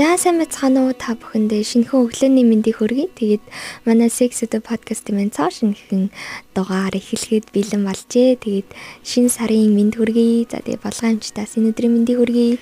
За 0.00 0.16
сайн 0.16 0.40
байцгаана 0.40 0.88
уу 0.88 0.96
та 0.96 1.12
бүхэндээ 1.12 1.60
шинэхэн 1.60 2.08
өглөөний 2.08 2.46
мэндийг 2.48 2.80
хүргэе. 2.80 3.12
Тэгээд 3.20 3.44
манай 3.84 4.08
Sex 4.08 4.40
Edu 4.40 4.64
podcast-ийн 4.64 5.12
маань 5.12 5.28
цааш 5.28 5.60
шинэхэн 5.60 6.08
дугаар 6.56 6.96
эхлэхэд 6.96 7.52
бэлэн 7.52 7.84
болжээ. 7.84 8.40
Тэгээд 8.40 8.68
шинэ 9.04 9.28
сарын 9.28 9.76
мэнд 9.76 10.00
хүргэе. 10.00 10.48
За 10.48 10.64
тэгээд 10.64 10.80
болгоомжтаас 10.80 11.52
энэ 11.60 11.76
өдрийн 11.76 11.92
мэндийг 11.92 12.16
хүргэе. 12.16 12.56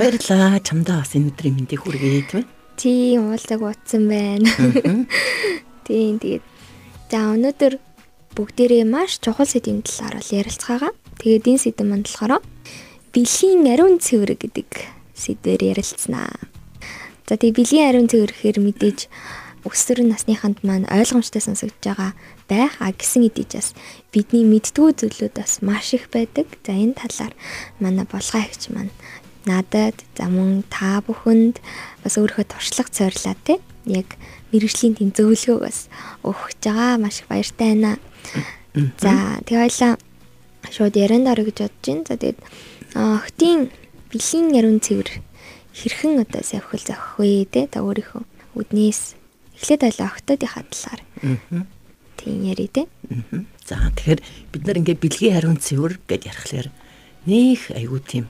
Баярлалаа. 0.00 0.64
Чамдаа 0.64 1.04
бас 1.04 1.12
энэ 1.12 1.28
өдрийн 1.36 1.54
мэндийг 1.60 1.80
хүргэе 1.84 2.24
тийм 2.32 2.40
ээ. 2.40 2.48
Тийм 2.80 3.20
уулзаг 3.28 3.60
утсан 3.60 4.08
байна. 4.08 4.48
Тийм 5.84 6.16
тэгээд 6.24 6.44
за 7.12 7.36
өнөөдөр 7.36 7.72
бүгдээрээ 8.32 8.88
маш 8.88 9.20
чухал 9.20 9.44
сэдвийн 9.44 9.84
талаар 9.84 10.24
ярилцгаага. 10.24 10.96
Тэгээд 11.20 11.52
энэ 11.52 11.62
сэдв 11.68 11.84
маань 11.84 12.08
болохоор 12.08 12.40
бэлгийн 13.12 13.68
ариун 13.68 14.00
цэвэр 14.00 14.40
гэдэг 14.40 14.68
сэдвээр 15.12 15.76
ярилцсанаа. 15.76 16.51
За 17.32 17.40
тэгээ 17.40 17.56
бэлгийн 17.64 17.88
ариун 17.88 18.12
цэвэр 18.12 18.28
гэхээр 18.28 18.60
мэдээж 18.60 19.08
өсвөр 19.64 20.04
насныханд 20.04 20.60
маань 20.68 20.84
ойлгомжтой 20.92 21.40
сонсогдож 21.40 21.80
байгаа 21.80 22.12
байх 22.44 22.76
а 22.76 22.92
гэсэн 22.92 23.24
хэдиж 23.24 23.56
бас 23.56 23.68
бидний 24.12 24.44
мэддгүү 24.44 25.00
зүйлүүд 25.00 25.40
бас 25.40 25.64
маш 25.64 25.96
их 25.96 26.12
байдаг. 26.12 26.44
За 26.60 26.76
энэ 26.76 26.92
талаар 26.92 27.32
манай 27.80 28.04
болгоо 28.04 28.44
ихч 28.44 28.68
маань 28.68 28.92
надад 29.48 29.96
за 30.12 30.28
мөн 30.28 30.60
та 30.68 31.00
бүхэнд 31.08 31.56
бас 32.04 32.20
өөрийнхөө 32.20 32.52
туршлага 32.52 32.92
цойрлаа 32.92 33.32
те 33.48 33.64
яг 33.88 34.20
мэрэгжлийн 34.52 35.00
тэм 35.00 35.16
зөвлөгөө 35.16 35.64
бас 35.64 35.88
өгч 36.20 36.68
байгаа 36.68 37.00
маш 37.00 37.24
их 37.24 37.32
баяртай 37.32 37.80
байна. 37.80 37.96
За 39.00 39.40
тэгээ 39.48 39.72
хоёлаа 39.72 39.92
шууд 40.68 41.00
ярианд 41.00 41.32
орё 41.32 41.48
гэж 41.48 41.64
бодож 41.64 41.80
байна. 41.80 42.04
За 42.04 42.14
тэгээд 42.20 42.38
охтын 42.92 43.72
бэлгийн 44.12 44.52
ярун 44.52 44.84
цэвэр 44.84 45.31
хэрхэн 45.72 46.22
одоо 46.22 46.42
савхил 46.44 46.84
зохих 46.84 47.18
вэ 47.18 47.48
те 47.48 47.66
та 47.66 47.80
өөрийнхөө 47.80 48.22
үднээс 48.56 49.16
эхлээд 49.56 49.82
ойлоо 49.88 50.08
октодынхаа 50.12 50.64
талаар. 50.68 51.00
Тийм 52.16 52.44
яри 52.44 52.68
те. 52.68 52.86
За 53.64 53.80
тэгэхээр 53.96 54.20
бид 54.52 54.62
нар 54.68 54.78
ингээ 54.78 55.00
бэлгийн 55.00 55.34
хариун 55.34 55.58
цэвэр 55.58 55.98
гэдээ 56.04 56.30
ярихлаар 56.30 56.68
нөх 57.26 57.62
айгуу 57.72 58.00
тийм 58.04 58.28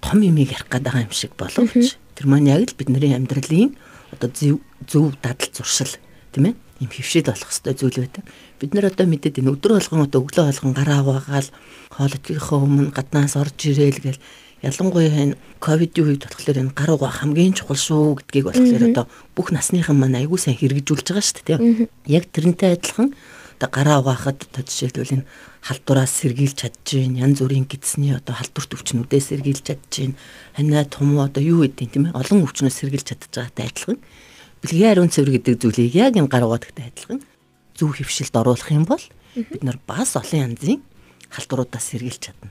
том 0.00 0.18
юмыг 0.22 0.54
ярих 0.54 0.70
гээд 0.70 0.84
байгаа 0.86 1.04
юм 1.04 1.12
шиг 1.12 1.34
боловч 1.36 1.98
тэр 2.16 2.26
маань 2.26 2.48
яг 2.48 2.70
л 2.70 2.78
бидний 2.78 3.12
амьдралын 3.12 3.76
одоо 4.14 4.30
зөв 4.32 5.12
дадал 5.20 5.50
зуршил 5.52 5.92
тийм 6.32 6.54
ээ 6.54 6.54
юм 6.80 6.90
хөвшил 6.90 7.26
болох 7.26 7.50
хэвээр 7.50 7.76
зүйл 7.76 7.98
байдаг. 8.06 8.24
Бид 8.62 8.70
нар 8.74 8.86
одоо 8.86 9.06
мэдээд 9.06 9.42
энэ 9.42 9.52
өдөр 9.58 9.72
болгон 9.82 10.06
одоо 10.06 10.22
өглөө 10.22 10.46
болгон 10.46 10.72
гараа 10.78 10.98
аваагаал 11.02 11.48
хоолойгийнхоо 11.90 12.58
өмнө 12.62 12.94
гаднаас 12.94 13.34
орж 13.34 13.58
ирээл 13.66 13.98
гэл 13.98 14.20
ялангуяа 14.62 15.34
энэ 15.34 15.38
ковидын 15.62 16.04
үед 16.06 16.22
болохоор 16.26 16.58
энэ 16.58 16.74
гар 16.74 16.90
угаа 16.98 17.12
хамгийн 17.14 17.54
чухал 17.54 17.78
шүү 17.78 18.18
гэдгийг 18.18 18.46
болохоор 18.50 18.84
одоо 18.90 19.04
бүх 19.38 19.54
насныхан 19.54 19.94
маань 19.94 20.18
аягүй 20.18 20.38
сайн 20.38 20.58
хэрэгжүүлж 20.58 21.06
байгаа 21.06 21.22
шүү 21.22 21.36
дээ 21.38 21.46
тийм. 21.46 21.88
Яг 22.10 22.24
тэрнтэй 22.34 22.74
адилхан 22.74 23.14
одоо 23.58 23.68
гараа 23.70 23.98
угаахад 24.02 24.50
одоо 24.50 24.62
жишээлбэл 24.66 25.14
энэ 25.22 25.28
халдвараас 25.62 26.12
сэргийлж 26.18 26.56
чадчихээн 26.58 27.18
янз 27.22 27.38
бүрийн 27.42 27.66
гидсний 27.70 28.14
одоо 28.14 28.34
халдвар 28.34 28.66
төвчнүүдээс 28.66 29.26
сэргийлж 29.30 29.62
чадчихээн 29.62 30.14
ханаа 30.58 30.84
том 30.86 31.18
одоо 31.18 31.42
юу 31.42 31.66
гэдэг 31.66 31.90
тийм 31.90 32.10
ээ 32.10 32.18
олон 32.18 32.46
өвчнөөс 32.46 32.76
сэргийлж 32.78 33.06
чадчих 33.14 33.30
байгаатай 33.34 33.66
адилхан. 33.66 33.98
Бэлгийн 34.62 34.90
ариун 34.90 35.10
цэвэр 35.10 35.38
гэдэг 35.38 35.54
зүйлийг 35.58 35.94
яг 35.94 36.14
энэ 36.18 36.30
гар 36.30 36.46
угаатай 36.46 36.90
адилхан 36.90 37.22
зөв 37.78 37.94
хөвшилд 37.94 38.34
оруулах 38.34 38.70
юм 38.74 38.86
бол 38.86 39.02
бид 39.34 39.62
нар 39.62 39.78
бас 39.86 40.18
олон 40.18 40.54
янзын 40.54 40.82
халдваруудаас 41.30 41.84
сэргийлж 41.94 42.22
чадна 42.22 42.50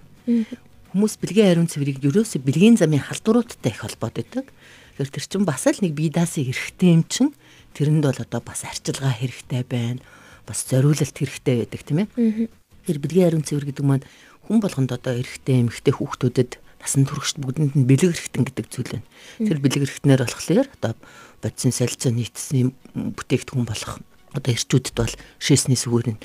хүмүүс 0.97 1.21
бэлгийн 1.21 1.53
ариун 1.53 1.69
цэврийг 1.69 2.01
ерөөсө 2.01 2.41
бэлгийн 2.41 2.81
замын 2.81 3.05
халдваруудтай 3.05 3.69
их 3.69 3.85
холбоод 3.85 4.17
байдаг 4.17 4.49
тэгэхээр 4.97 5.13
тэр 5.13 5.25
чинь 5.29 5.45
бас 5.45 5.69
л 5.69 5.77
нэг 5.85 5.93
бие 5.93 6.09
даасан 6.09 6.49
хэрэгтэй 6.49 6.89
юм 6.89 7.05
чинь 7.05 7.37
тэрэнд 7.77 8.01
бол 8.01 8.17
одоо 8.17 8.41
бас 8.41 8.65
арчилгаа 8.65 9.13
хэрэгтэй 9.13 9.61
байна. 9.61 10.01
Бас 10.49 10.65
зориулалт 10.65 11.13
хэрэгтэй 11.13 11.69
байдаг 11.69 11.81
тийм 11.85 12.01
ээ. 12.01 12.49
Тэр 12.89 12.97
бэлгийн 12.97 13.29
ариун 13.29 13.45
цэвэр 13.45 13.69
гэдэг 13.69 13.85
маань 13.85 14.09
хүн 14.49 14.57
болгонд 14.57 14.89
одоо 14.89 15.13
эрэгтэй 15.21 15.69
эмэгтэй 15.69 15.93
хүүхдүүдэд 15.93 16.57
насан 16.81 17.05
туршид 17.05 17.45
бүгдэнд 17.45 17.77
нь 17.77 17.85
бэлэг 17.85 18.17
эрхтэн 18.17 18.41
гэдэг 18.49 18.65
зүйл 18.73 18.97
байна. 18.97 19.05
Тэр 19.37 19.61
бэлэг 19.61 19.85
эрхтнэр 19.85 20.25
болохоор 20.25 20.65
одоо 20.81 20.97
бодисын 21.45 21.77
солилцоо 21.77 22.09
нийтсний 22.09 22.73
бүтээгдэхүүн 22.97 23.69
болох 23.69 24.01
одоо 24.33 24.49
эрчүүдэд 24.49 24.97
бол 24.97 25.13
шээсний 25.37 25.77
сүгээр 25.77 26.17
нь 26.17 26.21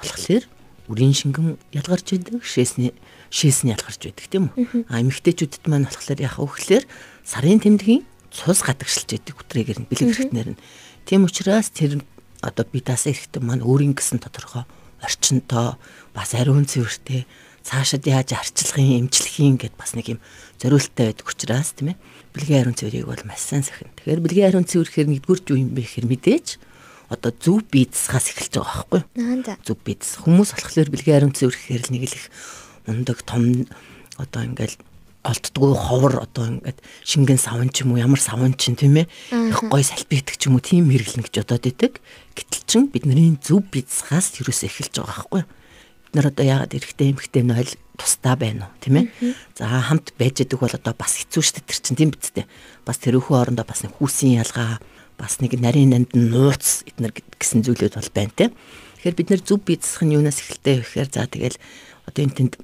болохоор 0.00 0.48
үрийн 0.86 1.14
шингэн 1.14 1.58
ялгарч 1.74 2.06
байдаг 2.14 2.42
шээсний 2.46 2.94
шээс 3.30 3.66
нь 3.66 3.74
ялгарч 3.74 4.00
байдаг 4.06 4.26
тийм 4.30 4.44
үү. 4.54 4.86
А 4.90 5.02
эмэгтэйчүүдэд 5.02 5.64
маань 5.66 5.86
болохоор 5.90 6.20
яг 6.22 6.38
өөхлөөр 6.38 6.84
сарын 7.26 7.62
тэмдгийн 7.62 8.06
цус 8.30 8.62
гадагшилж 8.62 9.10
байдаг 9.10 9.34
бүтрээгээр 9.34 9.78
нь 9.82 9.88
бэлэг 9.90 10.08
эрхтнэр 10.14 10.48
нь. 10.54 10.60
Тийм 11.08 11.26
учраас 11.26 11.70
тэр 11.74 12.02
одоо 12.42 12.64
би 12.70 12.80
даас 12.84 13.10
эрэхтэн 13.10 13.42
маань 13.42 13.66
өөрийн 13.66 13.98
гэсэн 13.98 14.22
тодорхой 14.22 14.62
орчинтой 15.02 15.74
бас 16.14 16.30
ариун 16.34 16.66
цэвэртэй 16.66 17.26
цаашид 17.66 18.06
яаж 18.06 18.38
арчлах 18.38 18.78
юм 18.78 19.10
эмчлэх 19.10 19.42
юм 19.42 19.58
гэд 19.58 19.74
бас 19.74 19.98
нэг 19.98 20.16
юм 20.16 20.20
зориулттай 20.62 21.10
байдаг 21.10 21.26
учраас 21.26 21.74
тийм 21.74 21.94
ээ 21.94 22.00
бэлгийн 22.30 22.60
ариун 22.62 22.78
цэврийг 22.78 23.10
бол 23.10 23.26
маш 23.26 23.42
сайн 23.42 23.66
сахин. 23.66 23.90
Тэгэхээр 23.98 24.22
бэлгийн 24.22 24.48
ариун 24.54 24.68
цэвэр 24.70 24.86
гэхээр 24.86 25.10
нэгдүгээр 25.10 25.50
юу 25.50 25.58
юм 25.58 25.70
бэ 25.74 25.82
гэхээр 25.82 26.06
мэдээж 26.06 26.46
одоо 27.08 27.32
зөв 27.32 27.62
бие 27.70 27.86
засгаас 27.86 28.30
эхэлж 28.34 28.58
байгаа 28.58 28.86
байхгүй 28.90 29.00
юу? 29.02 29.58
Зөв 29.62 29.78
бие 29.86 29.96
зас. 30.00 30.18
Хүмүүс 30.22 30.50
болохоор 30.54 30.90
бэлгийн 30.90 31.16
ариун 31.16 31.34
цэвэр 31.34 31.54
гэхээр 31.54 31.84
л 31.86 31.92
нэг 31.94 32.04
л 32.10 32.16
их 32.18 32.26
мундаг 32.86 33.22
том 33.22 33.66
одоо 34.18 34.42
ингээл 34.42 34.76
олддгүй 35.26 35.72
ховор 35.74 36.14
одоо 36.22 36.44
ингээд 36.46 36.78
шингэн 37.02 37.38
савн 37.38 37.70
ч 37.74 37.82
юм 37.82 37.94
уу 37.94 38.02
ямар 38.02 38.22
савн 38.22 38.54
ч 38.54 38.70
тийм 38.74 39.02
ээ 39.02 39.06
их 39.50 39.60
гой 39.66 39.82
салбитдаг 39.82 40.38
ч 40.38 40.46
юм 40.46 40.58
уу 40.58 40.62
тийм 40.62 40.86
хэрэглэн 40.86 41.26
гэж 41.26 41.34
бодоод 41.42 41.66
идэг. 41.66 41.92
Гэтэл 42.34 42.62
чин 42.66 42.82
бидний 42.90 43.34
зөв 43.42 43.66
бицгаас 43.66 44.38
юусэн 44.38 44.70
эхэлж 44.70 45.02
байгаа 45.02 45.26
байхгүй. 45.26 45.42
Бид 45.42 46.14
нар 46.14 46.30
одоо 46.30 46.44
яагаад 46.46 46.76
эрэхтэй 46.78 47.10
эмхтэй 47.10 47.42
нь 47.42 47.54
ойл 47.54 47.72
тусдаа 47.98 48.38
байна 48.38 48.70
уу 48.70 48.78
тийм 48.78 48.94
ээ. 49.02 49.34
За 49.58 49.66
хамт 49.66 50.14
байж 50.14 50.46
идэг 50.46 50.62
бол 50.62 50.70
одоо 50.70 50.94
бас 50.94 51.18
хэцүү 51.18 51.42
шттэ 51.42 51.66
тэр 51.66 51.78
чин 51.82 51.96
тийм 51.98 52.10
биз 52.14 52.30
дээ. 52.30 52.46
Бас 52.86 53.02
тэр 53.02 53.18
өхөө 53.18 53.50
орондоо 53.50 53.66
бас 53.66 53.82
нэг 53.82 53.98
хүүсийн 53.98 54.38
ялгаа 54.38 54.78
бас 55.18 55.40
нэг 55.40 55.56
нарийн 55.56 55.92
нанд 55.92 56.12
нууц 56.12 56.84
эднэр 56.88 57.12
гэсэн 57.40 57.64
зүйлүүд 57.64 57.96
бол 57.96 58.10
байна 58.12 58.32
тийм. 58.36 58.52
Тэгэхээр 59.00 59.18
бид 59.18 59.30
нар 59.32 59.42
зөв 59.42 59.58
бицсах 59.64 60.04
нь 60.04 60.14
юунаас 60.16 60.40
эхэлтэй 60.40 60.80
вэ 60.80 60.84
гэхээр 60.84 61.08
за 61.12 61.26
тэгэл 61.28 61.58
одоо 62.08 62.22
энэ 62.24 62.36
тэнд 62.36 62.54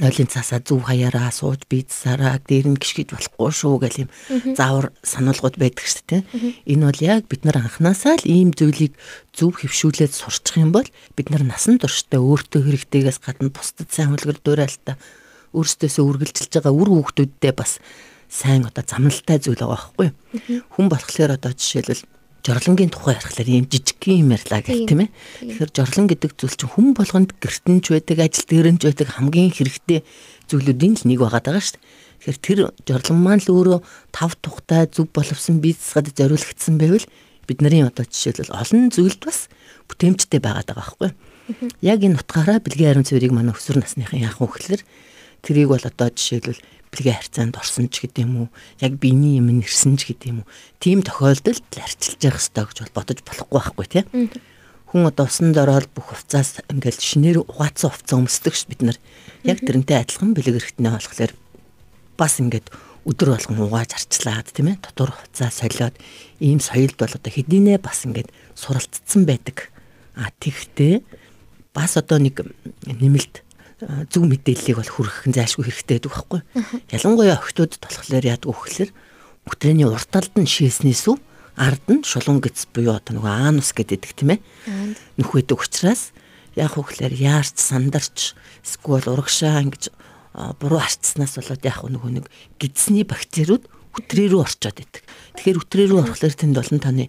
нойлын 0.00 0.26
цаасаа 0.26 0.60
зүв 0.64 0.88
хаяараа 0.88 1.30
сууж 1.30 1.68
бийцсараа 1.70 2.40
дээр 2.42 2.72
нь 2.72 2.80
гიშгэж 2.80 3.14
болохгүй 3.14 3.50
шүү 3.52 3.74
гэл 3.84 4.02
юм 4.04 4.10
заавар 4.56 4.90
сануулгууд 5.04 5.56
байдаг 5.60 5.86
шүү 5.86 6.04
дээ. 6.08 6.22
Энэ 6.72 6.84
бол 6.88 7.00
яг 7.04 7.22
бид 7.30 7.42
нар 7.44 7.62
анханасаа 7.62 8.18
л 8.18 8.26
ийм 8.26 8.50
зүйлийг 8.56 8.96
зөв 9.30 9.54
хөвшүүлээд 9.60 10.12
сурчих 10.12 10.58
юм 10.58 10.74
бол 10.74 10.88
бид 11.14 11.28
нар 11.30 11.46
насан 11.46 11.78
туршдаа 11.78 12.18
өөртөө 12.18 12.60
хэрэгтэйгээс 12.64 13.18
гадна 13.22 13.54
бусдад 13.54 13.92
сайн 13.92 14.16
үлгэр 14.16 14.40
дуурайлтаа 14.42 14.96
өөрсдөөсөө 15.54 16.04
үргэлжилж 16.10 16.52
байгаа 16.58 16.74
үр 16.74 16.88
хүүхдүүдтэй 16.90 17.52
бас 17.54 17.78
сайн 18.34 18.66
одоо 18.66 18.82
замналтай 18.82 19.38
зүйл 19.38 19.62
байгаа 19.62 19.78
байхгүй. 19.94 20.08
Хүн 20.74 20.86
болохоор 20.90 21.38
одоо 21.38 21.54
жишээлбэл 21.54 22.02
жорлонгийн 22.42 22.90
тухай 22.90 23.14
ярихлаар 23.14 23.48
ийм 23.48 23.66
жижигхэн 23.70 24.26
юм 24.26 24.34
ярьлаа 24.34 24.60
гэх 24.60 24.84
тийм 24.90 25.06
ээ. 25.06 25.10
Тэгэхээр 25.54 25.70
жорлон 25.70 26.06
гэдэг 26.10 26.30
зүйл 26.34 26.56
чинь 26.58 26.72
хүн 26.74 26.88
болгонд 26.98 27.30
гэртэнч 27.38 27.84
байдаг, 27.94 28.18
ажил 28.20 28.46
дээрэнч 28.50 28.82
байдаг 28.84 29.08
хамгийн 29.14 29.54
хэрэгтэй 29.54 30.02
зүйлүүдийн 30.50 30.94
л 30.98 31.06
нэг 31.08 31.18
байгаад 31.22 31.46
байгаа 31.46 31.62
шүү 31.62 31.78
дээ. 31.78 31.86
Тэгэхээр 32.34 32.40
тэр 32.44 32.60
жорлон 32.84 33.18
маань 33.22 33.42
л 33.46 33.54
өөрөө 33.54 33.78
тав 34.12 34.36
тухтай 34.42 34.84
зөв 34.92 35.08
боловсон 35.08 35.62
бизнесад 35.64 36.12
зориулагдсан 36.12 36.76
байвал 36.76 37.06
бидний 37.46 37.80
одоо 37.80 38.04
жишээлбэл 38.04 38.52
олон 38.52 38.92
зүйлд 38.92 39.20
бас 39.24 39.48
бүтээмжтэй 39.88 40.40
байгаад 40.40 40.68
байгаа 40.68 40.84
байхгүй. 40.84 41.10
Яг 41.84 42.00
энэ 42.00 42.20
утгаараа 42.20 42.60
бэлгийн 42.60 42.90
ариун 42.92 43.08
цэврийг 43.08 43.32
манай 43.32 43.52
өсвөр 43.52 43.84
насныхан 43.84 44.20
яах 44.24 44.40
вэ 44.40 44.48
гэхээр 44.48 44.82
тэрийг 45.44 45.68
бол 45.68 45.84
одоо 45.84 46.08
жишээлбэл 46.08 46.60
бэлгийн 46.94 47.18
харьцаанд 47.18 47.58
орсон 47.58 47.90
ч 47.90 48.06
гэдэм 48.06 48.46
үү? 48.46 48.48
Яг 48.86 49.02
биений 49.02 49.42
юм 49.42 49.50
нэрсэн 49.50 49.98
ч 49.98 50.14
гэдэм 50.14 50.46
үү? 50.46 50.48
Тийм 50.78 51.02
тохиолдолд 51.02 51.66
арчилж 51.74 52.22
явах 52.22 52.38
хэрэгтэй 52.38 52.64
гэж 52.70 52.78
бол 52.86 52.96
бодож 53.02 53.18
болохгүй 53.26 53.58
байхгүй 53.58 53.86
тийм 53.90 54.06
хүн 54.94 55.10
одоо 55.10 55.26
усанд 55.26 55.58
ороод 55.58 55.90
бүх 55.90 56.14
хувцас 56.14 56.62
ингээл 56.70 57.02
шинээр 57.02 57.38
угаацсан 57.42 57.90
хувцас 57.90 58.14
өмсдөг 58.14 58.54
ш 58.54 58.70
бид 58.70 58.86
нар. 58.86 58.98
Яг 59.42 59.58
тэрнтэй 59.66 59.98
адилхан 59.98 60.38
бэлэг 60.38 60.62
эрхтнээ 60.62 60.94
болохоор 60.94 61.34
бас 62.14 62.38
ингээд 62.38 62.70
өдөр 63.02 63.34
болгон 63.34 63.58
угааж 63.58 63.90
арчлаад 63.90 64.54
тийм 64.54 64.70
ээ 64.70 64.78
дотор 64.86 65.10
хуцаа 65.10 65.50
солиод 65.50 65.98
ийм 66.38 66.62
соёлд 66.62 66.94
бол 66.94 67.10
одоо 67.10 67.32
хэдийнэ 67.34 67.82
бас 67.82 68.06
ингээд 68.06 68.30
суралцсан 68.54 69.26
байдаг. 69.26 69.74
А 70.14 70.30
тэгтээ 70.38 71.02
бас 71.74 71.98
одоо 71.98 72.22
нэг 72.22 72.46
нэмэлт 72.86 73.42
зөв 73.82 74.22
мэдээллийг 74.24 74.78
бол 74.78 74.92
хүргэх 74.92 75.26
нь 75.28 75.36
зайлшгүй 75.36 75.66
хэрэгтэй 75.66 75.98
байдаг 75.98 76.12
байхгүй. 76.14 76.40
Ялангуяа 76.94 77.36
охтуудад 77.42 77.82
болохоор 77.82 78.24
яадаг 78.24 78.48
вэ 78.48 78.54
гэхээр 78.54 78.90
бүтрээний 79.44 79.88
урт 79.88 80.08
талд 80.08 80.34
нь 80.38 80.48
шийснээс 80.48 81.10
үү 81.10 81.16
ард 81.58 81.84
нь 81.90 82.02
шулуун 82.02 82.42
гэц 82.42 82.66
буюу 82.74 82.98
одоо 82.98 83.18
нөгөө 83.18 83.30
аанус 83.30 83.70
гэдэг 83.74 84.14
тийм 84.14 84.38
ээ. 84.38 84.40
Нөхөдөг 85.18 85.58
учраас 85.58 86.14
яг 86.58 86.74
хөөхлөөр 86.74 87.14
яарч 87.14 87.58
сандарч 87.58 88.34
эсвэл 88.62 89.10
урагшаа 89.10 89.62
ингэж 89.62 89.90
буруу 90.58 90.82
арчснаас 90.82 91.38
болоод 91.38 91.62
яг 91.62 91.78
нөгөө 91.86 92.10
нэг 92.18 92.26
гидсний 92.58 93.06
бактериуд 93.06 93.70
хүтрээ 93.94 94.34
рүү 94.34 94.42
орчоод 94.42 94.82
идэг. 94.82 95.02
Тэгэхээр 95.38 95.58
хүтрээ 95.62 95.86
рүү 95.90 95.98
орохлоор 96.02 96.34
тэнд 96.34 96.58
болон 96.58 96.80
таны 96.82 97.04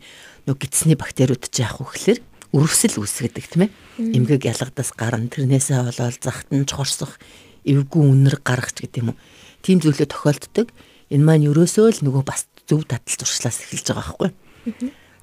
нөгөө 0.45 0.61
гидсний 0.61 0.97
бактериуд 0.97 1.49
ч 1.49 1.65
вэ 1.65 1.73
гэхээр 1.73 2.19
өрөвсөл 2.55 3.03
үүсгэдэг 3.03 3.45
тийм 3.51 3.67
ээ. 3.67 3.71
Эмгэг 4.15 4.47
ялгадаас 4.47 4.95
гарна 4.95 5.27
тэрнээсээ 5.27 5.83
болоод 5.83 6.23
захтан 6.23 6.63
чорсох 6.63 7.19
эвгүй 7.67 8.03
үнэр 8.07 8.39
гаргах 8.39 8.79
гэдэг 8.79 9.03
юм 9.03 9.11
уу. 9.11 9.19
Тийм 9.59 9.83
зүйлүүд 9.83 10.15
тохиолддог. 10.15 10.71
Энэ 11.11 11.25
маань 11.27 11.47
ерөөсөө 11.51 11.99
л 11.99 12.03
нөгөө 12.07 12.23
бас 12.23 12.47
зөв 12.63 12.87
дадал 12.87 13.19
зуршлаас 13.19 13.59
эхэлж 13.59 13.91
байгаа 13.91 14.15
байхгүй. 14.15 14.31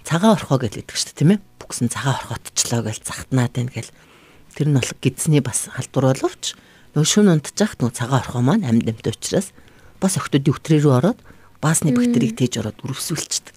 Цагаан 0.04 0.36
орхоо 0.36 0.58
гэж 0.60 0.72
хэлдэг 0.82 0.96
шүү 0.98 1.08
дээ 1.08 1.18
тийм 1.18 1.32
ээ. 1.34 1.40
Бүгсэн 1.62 1.88
цагаан 1.88 2.18
орхоотчлоо 2.20 2.82
гэж 2.84 3.00
захтнаад 3.06 3.52
байна 3.56 3.72
гэл. 3.72 3.94
Тэр 4.52 4.68
нь 4.68 4.76
бол 4.76 4.92
гидсний 5.00 5.40
бас 5.40 5.72
халдвар 5.72 6.12
боловч 6.12 6.58
нөгөө 6.92 7.08
шүн 7.08 7.32
унтчих 7.32 7.80
нөгөө 7.80 7.96
цагаан 7.96 8.20
орхоо 8.20 8.42
маань 8.44 8.66
амьд 8.68 8.90
амьд 8.90 9.06
учраас 9.08 9.54
бас 10.02 10.18
охтуудын 10.18 10.52
өтрөө 10.52 10.80
рүү 10.82 10.92
ороод 10.98 11.20
баасны 11.62 11.94
бактерийг 11.94 12.36
тээж 12.36 12.60
ороод 12.60 12.78
үрвсүүлчихдэг. 12.82 13.56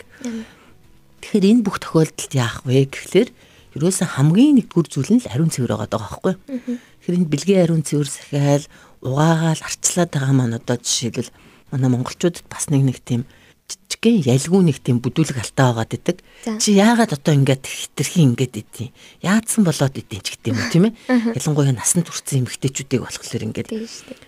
Тэгэхээр 1.25 1.49
энэ 1.49 1.65
бүх 1.65 1.81
тохиолдолд 1.81 2.31
яах 2.37 2.61
вэ 2.63 2.85
гэхлээр 2.87 3.29
ерөөсөн 3.75 4.07
хамгийн 4.15 4.55
нэгдүгээр 4.63 4.87
зүйл 4.89 5.11
нь 5.13 5.21
л 5.23 5.31
ариун 5.31 5.51
цэвэр 5.51 5.75
байгаа 5.75 5.99
байхгүй. 5.99 6.33
Тэгэхээр 6.39 7.17
энэ 7.19 7.31
бэлгийн 7.31 7.63
ариун 7.63 7.83
цэвэр 7.83 8.09
сахиал 8.09 8.65
угаагаал 9.03 9.61
арчлаад 9.61 10.11
байгаа 10.15 10.33
маань 10.35 10.57
одоо 10.57 10.75
жишээлбэл 10.79 11.31
манай 11.71 11.89
монголчуудад 11.91 12.47
бас 12.47 12.71
нэг 12.71 12.83
нэг 12.87 12.97
тийм 13.03 13.27
жижигхэн 13.65 14.21
ялгүй 14.29 14.61
нэг 14.61 14.77
тийм 14.85 15.01
бүдүүлэг 15.01 15.41
алтаа 15.41 15.73
байгаад 15.73 15.97
идэг. 15.97 16.17
Чи 16.61 16.77
яагаад 16.77 17.17
одоо 17.17 17.33
ингээд 17.33 17.65
хитрхи 17.65 18.21
ингээд 18.21 18.61
идэв? 18.61 18.93
Яадсан 19.25 19.65
болоод 19.65 19.97
идэв 19.97 20.21
ч 20.21 20.37
гэдэг 20.37 20.53
юм 20.53 20.59
уу 20.61 20.69
тийм 20.69 20.85
ээ? 20.85 20.93
Ялангуяа 21.33 21.73
насан 21.73 22.05
туршсан 22.05 22.45
эмэгтэйчүүдийг 22.45 23.01
болохоор 23.01 23.45
ингээд 23.49 23.69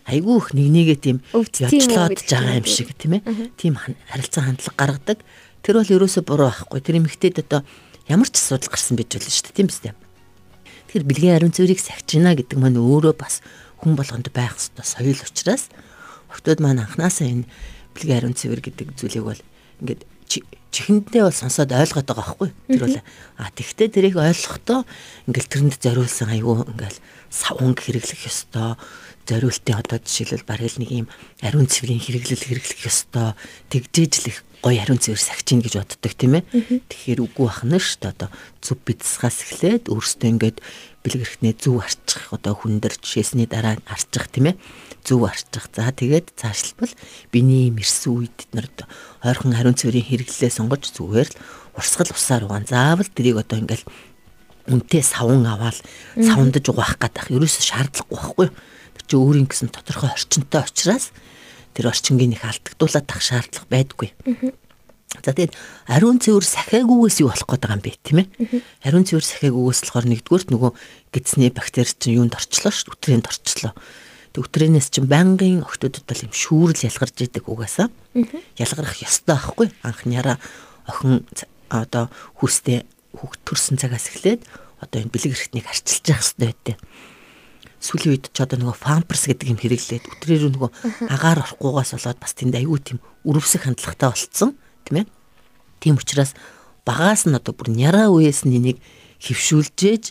айгүй 0.10 0.36
их 0.42 0.50
нэг 0.58 0.68
нэгээ 0.74 0.98
тийм 0.98 1.18
ядлоод 1.30 2.18
байгаа 2.18 2.58
юм 2.58 2.66
шиг 2.66 2.90
тийм 2.98 3.22
ээ? 3.22 3.54
Тийм 3.62 3.78
харилцан 3.78 4.58
хандлага 4.58 4.78
гаргадаг. 4.78 5.20
Тэр 5.62 5.76
бол 5.78 5.94
ерөөсө 5.94 6.26
буруу 6.26 6.50
байхгүй. 6.50 6.82
Тэр 6.82 6.98
эмэгтэйд 6.98 7.46
одоо 7.46 7.62
ямар 8.08 8.28
ч 8.32 8.40
асуудал 8.40 8.72
гарсан 8.72 8.96
байж 8.96 9.12
болно 9.14 9.32
шүү 9.32 9.46
дээ. 9.52 9.56
Тийм 9.56 9.70
үстэй. 9.72 9.94
Тэгэхээр 10.88 11.08
бэлгийн 11.08 11.36
ариун 11.36 11.56
цэврийг 11.56 11.80
сахижина 11.84 12.36
гэдэг 12.36 12.58
маань 12.60 12.80
өөрөө 12.80 13.16
бас 13.20 13.44
хүн 13.84 14.00
болгонд 14.00 14.32
байх 14.32 14.56
ёстой. 14.56 14.88
Соёл 14.88 15.20
учраас 15.20 15.68
охтууд 16.32 16.60
маань 16.64 16.84
анханасаа 16.84 17.28
энэ 17.28 17.46
бэлгийн 17.92 18.18
ариун 18.24 18.36
цэвэр 18.40 18.62
гэдэг 18.64 18.96
зүйлийг 18.96 19.26
бол 19.28 19.42
ингээд 19.84 20.02
чихэндээ 20.72 21.24
бол 21.24 21.36
сонсоод 21.36 21.72
ойлгоод 21.72 22.08
байгаа 22.08 22.24
байхгүй. 22.24 22.50
Тэр 22.68 22.82
бол 22.84 22.98
а 23.40 23.52
тэгвэл 23.52 23.92
тэрийг 23.92 24.16
ойлгохдоо 24.20 24.84
ингээл 25.28 25.52
тэрэнд 25.52 25.76
зориулсан 25.80 26.30
айгүй 26.32 26.68
ингээл 26.68 27.00
савнг 27.32 27.80
хэрэглэх 27.80 28.28
ёстой 28.28 28.76
зориултын 29.28 29.78
одоо 29.78 30.00
жишээлбэл 30.00 30.48
барил 30.48 30.76
нэг 30.80 30.92
юм 30.92 31.08
ариун 31.44 31.68
цэврийн 31.68 32.02
хэрэглэл 32.02 32.48
хэрэглэх 32.48 32.88
ёстой 32.88 33.36
тэгжээж 33.70 34.14
л 34.24 34.30
их 34.32 34.38
гоё 34.64 34.80
ариун 34.82 34.98
цэвэр 34.98 35.22
сахиж 35.22 35.48
ийн 35.54 35.62
гэж 35.62 35.74
боддог 35.78 36.14
тийм 36.16 36.34
ээ 36.40 36.44
тэгэхээр 36.90 37.20
үгүй 37.28 37.46
бахна 37.46 37.78
шүү 37.78 38.00
дээ 38.02 38.14
одоо 38.16 38.30
зүв 38.64 38.78
бидсгаас 38.88 39.38
эхлээд 39.46 39.92
өөртөө 39.92 40.30
ингээд 40.32 40.58
бэлгэрхтнээ 41.06 41.54
зүв 41.62 41.76
арчих 41.84 42.24
одоо 42.34 42.54
хүндэр 42.58 42.98
жишээсний 42.98 43.46
дараа 43.46 43.78
арчих 43.86 44.26
тийм 44.34 44.52
ээ 44.52 44.56
зөв 45.08 45.24
арчих. 45.24 45.72
За 45.72 45.92
тэгээд 45.96 46.36
цаашлбал 46.36 46.92
биний 47.32 47.72
мэрсэн 47.72 48.12
үед 48.12 48.36
бид 48.36 48.52
нар 48.52 48.68
ойрхон 49.24 49.56
хариун 49.56 49.80
цэврийн 49.80 50.04
хэрэглэлээ 50.04 50.52
сонгож 50.52 50.84
зүгээр 50.92 51.30
л 51.32 51.40
урсгал 51.80 52.12
усаар 52.12 52.44
угаан. 52.44 52.68
Заавал 52.68 53.08
тэрийг 53.08 53.40
одоо 53.40 53.64
ингээл 53.64 53.88
үнтэй 54.68 55.00
савн 55.00 55.48
аваад 55.48 55.80
савндаж 56.20 56.66
угаах 56.68 57.00
гэдэг 57.00 57.32
ерөөсө 57.32 57.64
шаардлагагүй 57.64 58.20
байхгүй. 58.20 58.48
Тэр 58.52 58.77
чинь 59.08 59.24
өөрийн 59.24 59.48
гэсэн 59.48 59.72
тодорхой 59.72 60.12
орчинтой 60.12 60.62
учраас 60.68 61.16
тэр 61.74 61.90
орчингийн 61.90 62.36
их 62.36 62.44
алдагдуулаад 62.44 63.08
тах 63.08 63.22
шаардлага 63.24 63.68
байдаггүй. 63.72 64.12
За 65.24 65.32
тэгээд 65.32 65.56
ариун 65.88 66.20
цэвэр 66.20 66.44
сахиагүйгээс 66.44 67.24
юу 67.24 67.32
болох 67.32 67.48
гээд 67.48 67.64
байгаа 67.64 67.80
юм 67.80 67.86
бэ 67.88 67.96
тийм 68.04 68.18
ээ? 68.22 68.28
Ариун 68.84 69.08
цэвэр 69.08 69.24
сахиагүйгээс 69.24 69.82
болохоор 69.88 70.08
нэгдүгürt 70.12 70.48
нөгөө 70.52 70.72
гидсний 71.16 71.50
бактери 71.50 71.90
чинь 71.96 72.20
юунд 72.20 72.36
орчлоо 72.36 72.72
шүү 72.76 72.92
дээ, 72.92 73.24
өтрээнд 73.24 73.28
орчлоо. 73.32 73.74
Өтрэнээс 74.38 74.94
чинь 74.94 75.10
байнгын 75.10 75.66
охтуудад 75.66 76.06
бол 76.06 76.22
юм 76.22 76.34
шүүрэл 76.36 76.86
ялгарч 76.86 77.18
идэг 77.26 77.50
угаасаа. 77.50 77.90
Ялгарах 78.62 79.02
ёстой 79.02 79.34
байхгүй 79.34 79.68
анхнаараа 79.82 80.38
охин 80.86 81.26
одоо 81.74 82.14
хүүстэй 82.38 82.86
хүүхд 83.18 83.40
төрсэн 83.50 83.82
цагаас 83.82 84.14
эхлээд 84.14 84.46
одоо 84.78 84.98
энэ 85.02 85.10
бэлэг 85.10 85.34
эрхтнийг 85.34 85.66
арчилж 85.66 86.06
явах 86.06 86.22
хэрэгтэй 86.22 86.54
байдэ. 86.54 86.74
Сүүлийн 87.78 88.18
үед 88.18 88.26
ч 88.34 88.38
одоо 88.42 88.58
нөгөө 88.58 88.78
памперс 88.82 89.30
гэдэг 89.30 89.48
юм 89.54 89.60
хэрэглээд 89.62 90.06
өтрээр 90.18 90.50
нөгөө 90.50 90.70
агаар 91.14 91.46
орохгүйгаас 91.46 91.94
болоод 91.94 92.20
бас 92.20 92.34
тэнд 92.34 92.58
аюу 92.58 92.82
тийм 92.82 92.98
өрөвсөх 93.22 93.70
хандлагатай 93.70 94.10
болцсон 94.10 94.52
тийм 94.88 94.96
ээ. 95.02 95.06
Тийм 95.78 95.96
учраас 96.02 96.34
багаас 96.88 97.30
нь 97.30 97.38
одоо 97.38 97.54
бүр 97.54 97.70
няраа 97.70 98.10
үеэс 98.10 98.50
нь 98.50 98.58
энийг 98.58 98.82
хөвшүүлжээж 99.22 100.04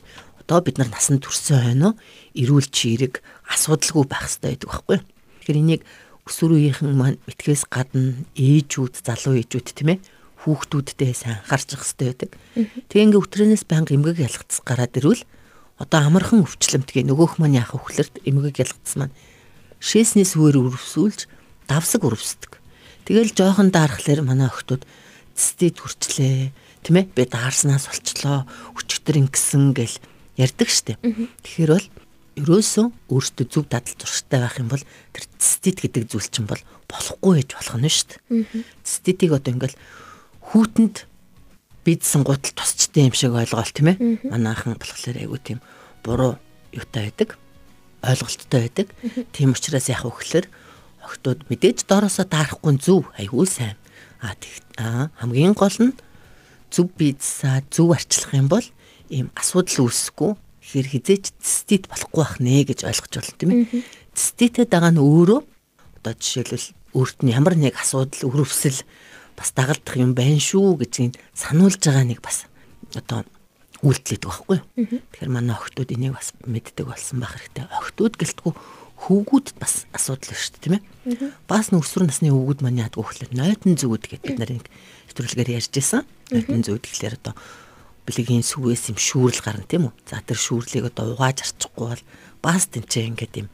одоо 0.47 0.63
бид 0.63 0.79
нар 0.79 0.95
насанд 0.95 1.27
төрсөн 1.27 1.59
хойноо 1.75 1.93
эрүүл 2.39 2.71
чирэг 2.71 3.19
асуудалгүй 3.51 4.05
байх 4.07 4.31
хэрэгтэй 4.31 4.55
байдаг 4.55 4.71
байхгүй. 4.71 4.99
Тэгэхээр 5.43 5.59
энийг 5.59 5.83
өсвөр 6.27 6.53
үеийнхэн 6.55 6.95
маань 6.95 7.19
мэтгэээс 7.27 7.67
гадна 7.67 8.15
ээжүүд, 8.39 8.95
залуу 9.03 9.35
ээжүүд 9.43 9.67
тийм 9.75 9.91
ээ 9.95 9.99
хүүхдүүдтэй 10.47 11.11
сайн 11.15 11.43
анхаарчих 11.43 11.83
хэрэгтэй 11.83 12.07
байдаг. 12.15 12.31
Тэгээ 12.91 13.05
ингээ 13.11 13.23
өтрөнөөс 13.27 13.65
банг 13.67 13.91
эмгэг 13.91 14.23
ялгцс 14.23 14.63
гараад 14.63 14.95
ирвэл 14.95 15.23
одоо 15.77 16.01
амархан 16.09 16.45
өвчлөмтгий 16.45 17.05
нөгөөх 17.05 17.37
маань 17.37 17.61
яах 17.61 17.77
вөхлөрт 17.77 18.25
эмгэг 18.25 18.65
ялгцс 18.65 18.97
маань. 18.97 19.13
Шээснээс 19.81 20.37
өөр 20.41 20.73
өрөвсүүлж 20.73 21.29
давсаг 21.69 22.03
өрөвсдөг. 22.09 22.59
Тэгэл 23.05 23.37
жоохон 23.37 23.69
даархлаар 23.71 24.25
манай 24.25 24.49
охтууд 24.49 24.89
цэстид 25.37 25.77
хүрчлээ 25.79 26.51
тийм 26.81 26.97
ээ 26.97 27.13
би 27.13 27.23
даарснаас 27.29 27.93
болчлоо 27.93 28.49
өчтөр 28.73 29.21
ингэсэн 29.21 29.77
гэл 29.77 29.97
ярьдаг 30.41 30.69
штеп. 30.73 30.99
Тэгэхээр 31.45 31.73
бол 31.77 31.87
ерөөсөө 32.37 32.87
өөртөө 33.13 33.47
зөв 33.49 33.65
дадал 33.69 33.97
зурштай 34.01 34.41
байх 34.41 34.57
юм 34.61 34.69
бол 34.73 34.85
тэр 35.13 35.25
цистит 35.41 35.81
гэдэг 35.81 36.09
зүйл 36.09 36.29
чинь 36.29 36.49
бол 36.49 36.61
болохгүй 36.89 37.45
гэж 37.45 37.49
болох 37.57 37.77
нь 37.81 37.89
шүү 37.89 38.09
дээ. 38.13 38.21
Циститийг 38.85 39.33
одоо 39.33 39.51
ингээл 39.57 39.77
хүүтэнд 40.53 40.97
бидсэн 41.87 42.27
гутал 42.27 42.53
тусчтай 42.59 43.07
юм 43.07 43.15
шиг 43.15 43.31
ойлголт 43.31 43.71
тийм 43.71 43.95
ээ. 43.95 44.27
Манайхан 44.27 44.75
болохоор 44.75 45.17
айгу 45.23 45.39
тийм 45.39 45.63
буруу 46.03 46.35
юутай 46.75 47.09
байдаг. 47.09 47.39
ойлголттой 48.03 48.61
байдаг. 48.69 48.89
Тийм 49.33 49.53
учраас 49.53 49.89
яг 49.89 50.05
өглөөр 50.07 50.47
охтууд 51.07 51.47
мэдээж 51.51 51.87
доороосоо 51.87 52.27
даарахгүй 52.27 52.79
зөв 52.79 53.07
айгу 53.19 53.47
сайн. 53.47 53.77
А 54.21 54.35
тэг 54.35 54.51
хамгийн 55.19 55.55
гол 55.55 55.77
нь 55.81 55.95
зөв 56.71 56.91
бидсаа 56.99 57.63
зөв 57.71 57.95
арчлах 57.95 58.35
юм 58.35 58.49
бол 58.49 58.67
ийм 59.11 59.31
асуудал 59.35 59.87
үүсэхгүй 59.87 60.33
хэр 60.67 60.87
хизээч 60.87 61.25
цистит 61.39 61.87
болохгүй 61.87 62.23
байх 62.23 62.35
нэ 62.43 62.67
гэж 62.67 62.87
ойлгож 62.87 63.13
байна 63.15 63.39
тийм 63.39 63.51
ээ. 63.55 63.63
Циститэд 64.15 64.71
байгаа 64.71 64.93
нь 64.95 65.03
өөрөө 65.03 65.41
одоо 66.03 66.15
жишээлбэл 66.19 66.69
өөрт 66.97 67.19
нь 67.23 67.35
ямар 67.35 67.55
нэг 67.55 67.79
асуудал 67.79 68.27
өрөвсөл 68.27 68.83
бас 69.37 69.53
дагалдах 69.53 69.97
юм 70.01 70.17
байна 70.17 70.41
шүү 70.41 70.81
гэдгийг 70.81 71.21
сануулж 71.37 71.79
байгаа 71.79 72.05
нэг 72.09 72.21
бас 72.25 72.49
одоо 72.97 73.23
үйлдэлэдэг 73.85 74.25
байхгүй. 74.25 74.59
Тэгэхээр 75.13 75.31
манай 75.31 75.55
охтууд 75.55 75.93
энийг 75.93 76.17
бас 76.17 76.33
мэддэг 76.49 76.89
болсон 76.89 77.21
байх 77.21 77.37
хэрэгтэй. 77.37 77.69
Охтууд 77.69 78.15
гэлтгүй 78.17 78.53
хөвгүүдэд 78.97 79.57
бас 79.61 79.85
асуудал 79.93 80.33
байна 80.33 80.41
шүү 80.41 80.53
дээ 80.57 80.65
тийм 80.65 80.75
ээ. 80.81 80.83
Бас 81.45 81.69
нөхсөр 81.69 82.09
насны 82.09 82.33
хөвгүүд 82.33 82.65
маань 82.65 82.81
яадаг 82.81 83.05
гэхээр 83.05 83.37
нойтон 83.37 83.77
зүгүүд 83.77 84.05
гэдэг 84.09 84.25
бид 84.25 84.39
нарыг 84.41 84.67
нэвтрүүлгээр 85.13 85.55
ярьж 85.61 85.75
исэн. 85.77 86.09
Нойтон 86.33 86.65
зүгүүд 86.65 86.85
гэхлээр 86.89 87.17
одоо 87.21 87.35
бэлгийн 88.09 88.41
сүвээс 88.47 88.97
юм 88.97 88.99
шүүрэл 88.99 89.45
гарна 89.45 89.69
тийм 89.69 89.93
үү. 89.93 89.95
За 90.09 90.25
тэр 90.25 90.41
шүүрлийг 90.41 90.89
одоо 90.89 91.13
угааж 91.13 91.45
арчихгүй 91.45 91.87
бол 91.93 92.05
бас 92.41 92.65
тэнцээ 92.73 93.05
ингээд 93.13 93.35
юм 93.45 93.49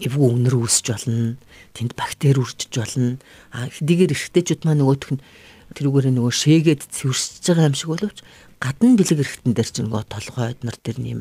эвгүй 0.00 0.28
өнөр 0.34 0.54
үүсч 0.64 0.86
болно. 0.90 1.36
Тэнд 1.76 1.92
бактери 1.94 2.40
үржиж 2.40 2.72
болно. 2.72 3.18
А 3.52 3.68
хэдийгээр 3.68 4.12
эргэжтэйчүүд 4.16 4.62
маань 4.64 4.80
нөгөөх 4.82 5.16
нь 5.16 5.22
тэрүүгээр 5.76 6.16
нөгөө 6.16 6.34
шээгээд 6.34 6.82
цэвэрсэж 6.90 7.44
байгаа 7.46 7.68
юм 7.70 7.76
шиг 7.78 7.90
боловч 7.94 8.18
гадна 8.58 8.98
бэлэг 8.98 9.22
эрэхтэн 9.22 9.52
дээр 9.54 9.70
ч 9.70 9.76
нөгөө 9.80 10.02
толгой 10.10 10.46
эднэр 10.52 10.76
дээр 10.82 10.98
нэм 10.98 11.20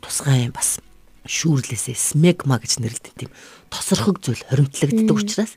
тусгай 0.00 0.48
юм 0.48 0.56
бас 0.56 0.80
шүүрлээсээ 1.28 1.94
смегма 1.94 2.58
гэж 2.58 2.82
нэрлэдэг 2.82 3.14
тийм 3.14 3.30
тосорхог 3.70 4.18
зүйл 4.18 4.42
хоримтлагддаг 4.50 5.14
учраас 5.14 5.54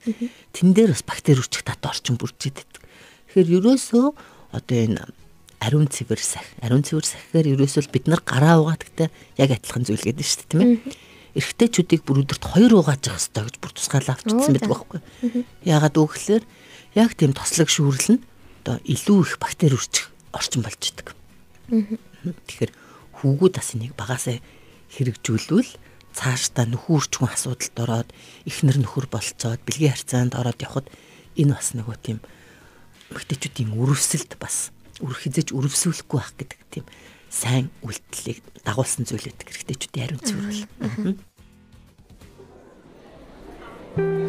тэн 0.54 0.78
дээр 0.78 0.94
бас 0.94 1.02
бактери 1.02 1.42
үрчих 1.42 1.66
татаа 1.66 1.96
орчин 1.96 2.20
бүрж 2.22 2.54
идэг. 2.54 2.70
Тэгэхээр 3.34 3.50
ерөөсөө 3.58 4.06
одоо 4.54 4.78
энэ 4.78 5.02
ариун 5.66 5.90
цэвэр 5.90 6.22
сах 6.22 6.46
ариун 6.62 6.86
цэвэр 6.86 7.06
сахигаар 7.10 7.48
ерөөсөө 7.58 7.90
бид 7.90 8.06
нар 8.06 8.22
гараа 8.22 8.62
угаадагтай 8.62 9.10
яг 9.42 9.50
адилхан 9.50 9.84
зүйл 9.90 10.06
гэдэг 10.06 10.22
нь 10.22 10.30
шүү 10.30 10.40
дээ 10.46 10.50
тийм 10.54 10.62
ээ. 10.62 10.74
Эрэгтэйчүүдийг 11.36 12.02
бүр 12.08 12.24
өдөрт 12.24 12.44
хоёр 12.48 12.80
угааж 12.80 13.12
явах 13.12 13.20
хэрэгтэй 13.20 13.44
гэж 13.44 13.56
бүр 13.60 13.72
тусгаалаа 13.76 14.16
авчихсан 14.16 14.54
байдаг 14.56 14.72
байхгүй. 14.72 15.00
Яагаад 15.68 15.96
үгээр 16.00 16.44
яг 16.96 17.12
тийм 17.20 17.32
тослог 17.36 17.68
шүүрлэн 17.68 18.20
одоо 18.64 18.80
илүү 18.88 19.20
их 19.28 19.36
бактери 19.38 19.76
үрчих 19.76 20.10
орчин 20.32 20.64
болж 20.64 20.80
идэг. 20.80 21.12
Тэгэхээр 21.68 22.72
хүүгүүд 23.20 23.54
бас 23.60 23.70
энийг 23.76 23.94
багасаа 24.00 24.40
хэрэгжүүлвэл 24.96 25.72
цаашдаа 26.16 26.66
нөхөн 26.72 26.96
үрчгүн 26.96 27.30
асуудалд 27.36 27.78
ороод 27.84 28.10
ихнэр 28.48 28.80
нөхөр 28.80 29.12
болцоод 29.12 29.60
бэлгийн 29.68 29.92
харьцаанд 29.92 30.34
ороод 30.40 30.64
явхад 30.64 30.88
энэ 31.36 31.52
бас 31.52 31.76
нөгөө 31.76 31.98
тийм 32.00 32.20
эмэгтэйчүүдийн 33.12 33.76
өрөвсөлд 33.76 34.40
бас 34.40 34.72
үр 35.04 35.12
хизэж 35.12 35.52
өрөвсөөлөхгүй 35.52 36.18
байх 36.20 36.32
гэдэг 36.40 36.60
тийм 36.72 36.86
сайн 37.36 37.68
үйлдэлийг 37.84 38.40
дагуулсан 38.64 39.04
зүйл 39.04 39.28
байдаг 39.28 39.52
эмэгтэйчүүдийн 39.52 40.06
ариун 40.08 40.24
цэвэр 40.24 40.48
бол. 40.48 41.20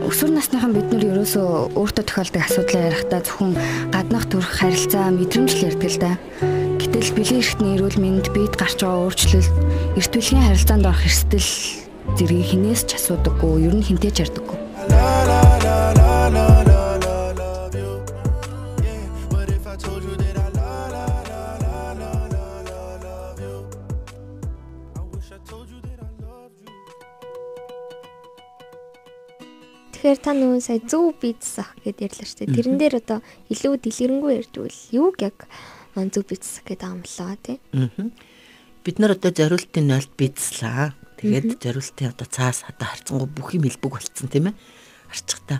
Өсвөр 0.06 0.30
насныхан 0.34 0.74
бид 0.74 0.90
нар 0.90 1.04
ерөөсөө 1.14 1.78
өөртөө 1.78 2.04
тохиолдог 2.06 2.42
асуудлаа 2.42 2.82
ярихдаа 2.90 3.20
зөвхөн 3.22 3.52
гаднах 3.94 4.26
төрх 4.30 4.50
харилцаа 4.58 5.10
мэдрэмжл 5.14 5.66
ярьдаг 5.70 5.90
л 5.90 5.98
да. 6.02 6.12
Гэтэл 6.78 7.10
бэлэн 7.14 7.42
эрхтний 7.42 7.74
эрүүл 7.74 7.98
мэнд 7.98 8.26
биед 8.30 8.54
гарч 8.54 8.78
байгаа 8.82 9.10
өөрчлөлт 9.10 9.54
эрт 9.98 10.12
бүлгийн 10.14 10.46
харилцаанд 10.46 10.86
орох 10.86 11.06
эрсдэл 11.06 11.50
зэргийг 12.14 12.46
хинээс 12.46 12.82
ч 12.86 12.94
асуудаггүй, 12.94 13.66
ер 13.66 13.74
нь 13.74 13.86
хинтээ 13.86 14.12
ч 14.14 14.18
ярьдаггүй. 14.30 14.58
Тэгэхээр 30.06 30.22
та 30.22 30.38
нөгөө 30.38 30.62
сая 30.62 30.78
зөв 30.86 31.18
бизнес 31.18 31.58
ах 31.58 31.74
гэдээ 31.82 32.06
ярьлаа 32.06 32.26
шүү 32.30 32.38
дээ. 32.46 32.54
Тэрэн 32.54 32.78
дээр 32.78 32.94
одоо 33.02 33.18
илүү 33.50 33.74
дэлгэрэнгүй 33.82 34.32
ярьдвал 34.38 34.78
юуг 34.94 35.18
яг 35.18 35.50
зөв 35.98 36.22
бизнес 36.30 36.62
гэдэг 36.62 36.86
юм 36.94 37.02
лаа 37.02 37.34
тий. 37.42 37.58
Бид 38.86 38.96
нар 39.02 39.18
одоо 39.18 39.34
зориултын 39.34 39.90
0-т 39.90 40.14
бизнеслаа. 40.14 40.94
Тэгээд 41.18 41.58
зориултын 41.58 42.14
одоо 42.14 42.26
цаас 42.30 42.62
хата 42.62 42.86
харцсангу 42.86 43.26
бүх 43.26 43.58
юм 43.58 43.66
хэлбэг 43.66 43.98
болцсон 43.98 44.30
тийм 44.30 44.54
ээ. 44.54 44.58
Арчихта 45.10 45.58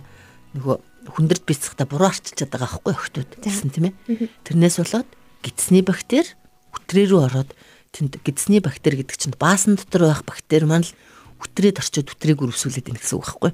нөгөө 0.55 0.75
хүндэрд 1.11 1.43
бизнесхта 1.43 1.83
буруу 1.83 2.07
арчилчаад 2.07 2.47
байгаа 2.47 2.71
байхгүй 2.71 2.95
охтууд 2.95 3.31
гэсэн 3.43 3.67
тийм 3.75 3.91
ээ. 3.91 4.31
Тэрнээс 4.47 4.79
болоод 4.79 5.11
гидсний 5.43 5.83
бактери 5.83 6.39
өтрээ 6.71 7.11
рүү 7.11 7.19
ороод 7.27 7.51
тэнд 7.91 8.23
гидсний 8.23 8.63
бактери 8.63 9.03
гэдэг 9.03 9.19
чинь 9.19 9.35
баасан 9.35 9.75
дотор 9.75 10.07
байх 10.07 10.23
бактери 10.23 10.63
маань 10.63 10.87
л 10.87 10.95
үтрээд 11.41 11.81
орчоод 11.81 12.11
үтрийг 12.13 12.41
өрөвсүүлээд 12.41 12.89
ийн 12.89 12.97
гэсэн 12.97 13.17
үг 13.17 13.25
байхгүй. 13.25 13.51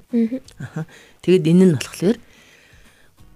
Аа. 0.60 0.88
Тэгээд 1.24 1.50
энэ 1.52 1.66
нь 1.68 1.76
болохоор 1.76 2.18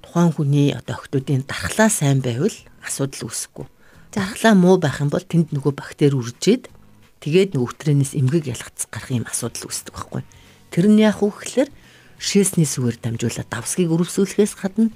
тухайн 0.03 0.31
хүний 0.31 0.67
одоо 0.71 0.95
охтуудын 0.95 1.43
дархлаа 1.43 1.91
сайн 1.91 2.23
байвал 2.23 2.55
асуудал 2.83 3.27
үүсэхгүй. 3.27 3.67
Дархлаа 4.15 4.53
муу 4.55 4.79
байх 4.79 5.03
юм 5.03 5.11
бол 5.11 5.23
тэнд 5.23 5.51
нөгөө 5.51 5.73
бактери 5.75 6.15
үржээд 6.15 6.71
тэгээд 7.19 7.59
нөгөө 7.59 7.69
үтрэнээс 7.75 8.15
эмгэг 8.15 8.47
ялгацсан 8.47 8.87
гарах 8.87 9.11
юм 9.11 9.27
асуудал 9.27 9.67
үүсдэг 9.67 9.93
байхгүй. 9.93 10.23
Тэр 10.71 10.85
нь 10.87 11.03
яах 11.03 11.19
вэ 11.19 11.27
гэхээр 11.27 11.69
шээсний 12.17 12.65
сүгээр 12.65 12.97
дамжуулаад 13.03 13.51
давсгийг 13.51 13.91
өрөвсүүлэхээс 13.91 14.53
гадна 14.57 14.89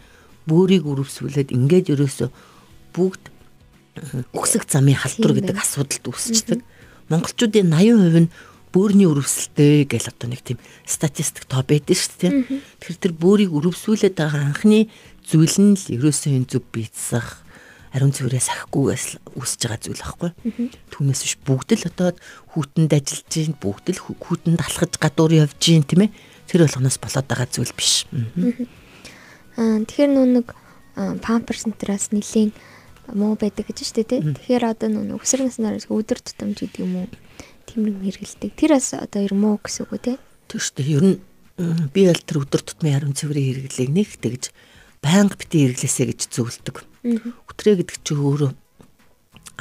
бөөрийг 0.47 0.87
өрөвсүүлээд 0.87 1.53
ингээд 1.53 1.91
ерөөсө 1.93 2.31
бүгд 2.95 3.23
үгсэг 4.31 4.65
замын 4.65 4.97
халдвар 4.97 5.37
гэдэг 5.37 5.57
асуудалд 5.59 6.05
үүсчихдэг. 6.07 6.59
Монголчуудын 7.11 7.69
80% 7.69 8.25
нь 8.25 8.29
бөөрийн 8.71 9.11
өрөвсөлтэй 9.11 9.85
гэл 9.85 10.11
одоо 10.11 10.27
нэг 10.31 10.41
тийм 10.41 10.59
статистик 10.87 11.45
тоо 11.45 11.63
байдаг 11.63 11.95
шүү 11.95 12.15
дээ. 12.19 12.31
Тэгэхээр 12.79 13.03
тэр 13.03 13.13
бөөрийг 13.19 13.51
өрөвсүүлээд 13.51 14.15
байгаа 14.15 14.51
анхны 14.51 14.87
зүйл 15.27 15.57
нь 15.59 15.75
л 15.75 15.85
ерөөсөө 15.99 16.31
энэ 16.39 16.49
зүг 16.49 16.65
бийцсах 16.71 17.43
ариун 17.91 18.15
цэврээс 18.15 18.47
сахихгүйгээс 18.47 19.05
үүсэж 19.35 19.61
байгаа 19.67 19.83
зүйл 19.83 19.99
байхгүй. 19.99 20.31
Түүнээс 20.95 21.21
биш 21.27 21.35
бүгд 21.43 21.69
л 21.75 21.89
одоо 21.91 22.09
хүүтэнд 22.55 22.91
ажиллаж 22.95 23.27
гин 23.35 23.55
бүгд 23.59 23.85
л 23.91 24.01
хүүтэнд 24.15 24.59
алхаж 24.63 24.95
гадуур 24.95 25.31
явж 25.35 25.59
гин 25.59 25.83
тийм 25.83 26.07
ээ. 26.07 26.15
Тэр 26.47 26.63
болгоноос 26.63 26.97
болоод 27.03 27.27
байгаа 27.27 27.47
зүйл 27.51 27.75
биш. 27.75 28.07
Аа 29.59 29.83
тэгэхээр 29.83 30.11
нүү 30.15 30.25
нэг 30.39 30.47
памперс 31.19 31.67
энтраас 31.67 32.15
нэлийн 32.15 32.55
муу 33.11 33.35
байдаг 33.35 33.67
гэж 33.67 33.83
штэ 33.83 34.07
тий. 34.07 34.23
Тэгэхээр 34.23 34.71
одоо 34.71 34.87
нүү 34.87 35.19
өсвөр 35.19 35.51
наснараас 35.51 35.91
өдөр 35.91 36.23
тутамж 36.23 36.63
гэдэг 36.63 36.79
юм 36.79 37.03
уу 37.03 37.07
тэмрэг 37.65 37.97
хэргэлдэг. 38.01 38.51
Тэр 38.57 38.71
бас 38.77 38.93
одоо 38.93 39.21
ер 39.21 39.33
муу 39.33 39.59
гэсэн 39.61 39.85
үг 39.85 39.91
үү 39.93 40.01
те? 40.01 40.13
Тэр 40.49 40.61
шүү 40.61 40.75
дээ. 40.77 40.93
Ер 40.97 41.03
нь 41.05 41.17
би 41.93 42.01
аль 42.09 42.23
тэр 42.23 42.41
өдөр 42.41 42.61
тутмын 42.65 42.93
хариун 42.97 43.17
цэврийн 43.17 43.69
хэрэглээг 43.69 43.91
нэг 43.91 44.09
тэгж 44.17 44.43
байнга 45.01 45.35
бити 45.37 45.69
хэрэглээсэ 45.69 46.03
гэж 46.09 46.19
зөвлөдөг. 46.33 46.75
Өтрээ 47.49 47.75
гэдэг 47.81 47.97
чинь 48.01 48.21
өөрөө 48.21 48.51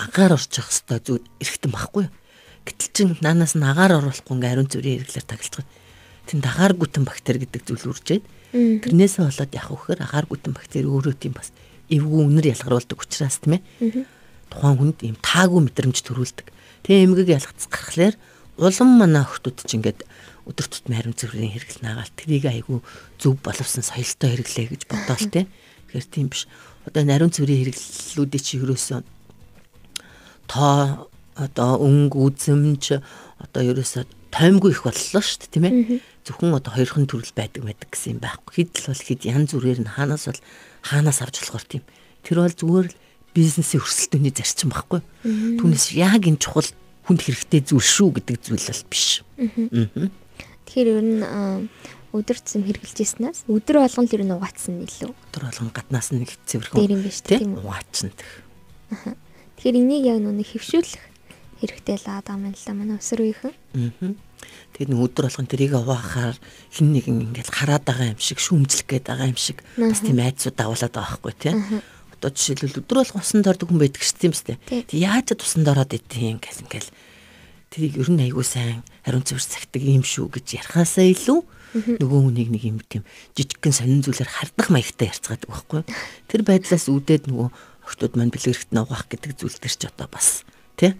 агаар 0.00 0.36
орчих 0.36 0.68
хэвээр 0.68 1.02
зүйл 1.04 1.26
эрэхтэн 1.40 1.72
байхгүй. 1.72 2.06
Гэтэл 2.64 2.92
чин 2.92 3.08
наанаас 3.20 3.56
нь 3.56 3.64
агаар 3.64 4.00
оруулахгүй 4.00 4.32
ингээ 4.36 4.50
хариун 4.52 4.70
цэврийн 4.70 4.96
хэрэглээр 5.00 5.26
таглаж 5.28 5.52
байгаа. 5.60 5.68
Тэнд 6.28 6.44
агаар 6.46 6.72
гүтэн 6.76 7.04
бактери 7.04 7.38
гэдэг 7.44 7.62
зүйл 7.64 7.90
үржээд 7.90 8.24
тэрнээсээ 8.52 9.24
болоод 9.28 9.52
яг 9.56 9.66
вөхөр 9.68 9.98
агаар 10.04 10.26
гүтэн 10.28 10.52
бактери 10.54 10.88
өөрөө 10.88 11.14
тийм 11.16 11.34
бас 11.36 11.52
эвгүй 11.90 12.22
үнэр 12.22 12.52
ялгаруулдаг 12.54 12.98
учраас 13.00 13.40
тийм 13.40 13.58
ээ. 13.58 14.04
Тухайн 14.50 14.76
хүнд 14.78 14.98
ийм 15.06 15.16
таагүй 15.22 15.60
мэдрэмж 15.64 15.98
төрүүлдэг. 16.04 16.46
Тэгээ 16.84 17.04
эмгэг 17.06 17.28
ялгц 17.38 17.70
гарахлаар 17.70 18.14
улам 18.58 18.90
манай 18.98 19.22
охтууд 19.22 19.62
ч 19.64 19.78
ингээд 19.78 20.04
өдөр 20.50 20.66
тутмын 20.66 20.98
хариу 20.98 21.14
цэврийн 21.14 21.54
хэрэгэл 21.54 21.80
наагаал 21.86 22.12
трийг 22.18 22.44
айгүй 22.50 22.82
зөв 23.16 23.38
боловсон 23.40 23.86
соёлтой 23.86 24.36
хэрэглээ 24.36 24.66
гэж 24.74 24.82
бодоол 24.90 25.26
те. 25.30 25.46
Тэгэхээр 25.88 26.06
тийм 26.10 26.28
биш. 26.28 26.50
Одоо 26.84 27.02
нариун 27.06 27.32
цэврийн 27.32 27.70
хэрэглэлүүдийн 27.70 28.44
чи 28.44 28.58
ерөөсөө 28.58 29.00
тоо 30.50 31.06
одоо 31.38 31.70
өнгө 31.78 32.18
үзэмж 32.18 32.84
одоо 33.38 33.62
ерөөсөө 33.64 34.04
тоймгүй 34.34 34.70
их 34.74 34.82
боллоо 34.84 35.22
шүү 35.22 35.38
дээ 35.46 35.52
тийм 35.54 35.64
ээ. 35.66 35.74
Зөвхөн 36.26 36.58
одоо 36.58 36.72
хоёрхан 36.74 37.06
төрөл 37.06 37.32
байдаг 37.34 37.62
байдаг 37.64 37.88
гэсэн 37.90 38.18
юм 38.18 38.20
байхгүй. 38.20 38.52
Хэд 38.66 38.70
л 38.82 38.88
бол 38.90 39.02
хэд 39.06 39.20
янз 39.26 39.50
бүрээр 39.54 39.80
нь 39.86 39.94
хаанаас 39.94 40.24
бол 40.28 40.40
хаанаас 40.84 41.18
авч 41.22 41.36
болохоор 41.40 41.66
тийм. 41.66 41.82
Тэр 42.22 42.44
бол 42.44 42.54
зүгээр 42.54 42.86
л 42.90 42.96
бизнесийн 43.34 43.82
өрсөлдөөний 43.82 44.34
зарчим 44.34 44.70
байхгүй. 44.74 45.00
Түүнээс 45.60 45.86
яг 45.98 46.26
энэ 46.26 46.40
чухал 46.42 46.68
хүнд 47.06 47.20
хэрэгтэй 47.26 47.60
зүйл 47.66 47.84
шүү 47.84 48.08
гэдэг 48.18 48.36
зүйл 48.38 48.66
бол 48.66 48.84
биш. 48.90 49.22
Тэгэхээр 50.66 50.88
ер 50.90 51.02
нь 51.02 51.22
өдөр 52.10 52.38
зэм 52.42 52.66
хэрглэж 52.66 52.98
ирснээс 53.06 53.46
өдөр 53.46 53.86
болгон 53.86 54.06
л 54.06 54.14
ер 54.18 54.24
нь 54.26 54.34
угаацсан 54.34 54.82
илүү. 54.82 55.14
Өдөр 55.14 55.42
болгон 55.46 55.70
гаднаас 55.70 56.10
нь 56.10 56.26
нэг 56.26 56.34
цэвэрхэн. 56.46 56.78
Дээр 56.78 56.94
юм 56.98 57.02
биш 57.06 57.22
тийм 57.22 57.54
угаачна. 57.54 58.10
Тэгэхээр 59.58 59.78
энийг 59.78 60.04
яг 60.10 60.18
нүг 60.18 60.42
хөвшүүлэх 60.42 61.02
хэрэгтэй 61.62 61.96
л 62.02 62.06
аа 62.10 62.22
л 62.26 62.34
манай 62.74 62.98
өсвөрийнхэн. 62.98 63.54
Аа. 63.54 64.14
Тэгээд 64.74 64.90
нэг 64.90 65.00
өдөр 65.04 65.24
болгон 65.28 65.46
тэрийг 65.46 65.74
угаахаар 65.76 66.36
хин 66.72 66.88
нэг 66.96 67.04
ингээл 67.06 67.52
хараад 67.52 67.84
байгаа 67.84 68.10
юм 68.16 68.20
шиг 68.22 68.40
шүүмжлэх 68.40 68.88
гээд 68.88 69.06
байгаа 69.12 69.28
юм 69.28 69.38
шиг 69.38 69.60
бас 69.76 70.00
тийм 70.00 70.18
айцууд 70.18 70.56
давуулаад 70.56 70.94
байгаа 70.94 71.20
байхгүй 71.20 71.34
тийм 71.36 71.56
одоо 72.20 72.30
жишээлбэл 72.36 72.84
өдөр 72.84 72.98
бол 73.00 73.16
усан 73.16 73.40
дордог 73.40 73.72
хүн 73.72 73.80
байдаг 73.80 74.04
шүү 74.04 74.28
дээ. 74.28 74.84
Тэг 74.84 74.92
яаж 74.92 75.32
ч 75.32 75.40
усан 75.40 75.64
дороод 75.64 75.96
идэв 75.96 76.36
гэл 76.36 76.62
ингээл. 76.68 76.92
Тэрийг 77.72 77.96
ер 77.96 78.10
нь 78.12 78.24
айгүй 78.28 78.44
сайн 78.44 78.84
хариун 79.08 79.24
цэвэр 79.24 79.40
цагтаг 79.40 79.80
юм 79.80 80.04
шүү 80.04 80.28
гэж 80.28 80.60
ярихаасаа 80.60 81.06
илүү 81.08 81.40
нөгөө 82.02 82.20
хүнийг 82.26 82.50
нэг 82.50 82.62
юм 82.66 82.78
тийм 82.82 83.06
жижигхэн 83.38 83.72
сонин 83.72 84.02
зүйлээр 84.02 84.26
хардах 84.26 84.68
маягтай 84.74 85.06
ярьцгаадаг 85.08 85.48
байхгүй. 85.48 85.80
Тэр 86.26 86.42
байдлаас 86.42 86.90
үүдээд 86.90 87.30
нөгөө 87.30 87.48
охтууд 87.86 88.14
маань 88.18 88.34
бэлгэрхт 88.34 88.74
нугаах 88.74 89.06
гэдэг 89.06 89.38
зүйл 89.38 89.54
төр 89.54 89.70
ч 89.70 89.86
одоо 89.86 90.10
бас 90.10 90.42
тий? 90.74 90.98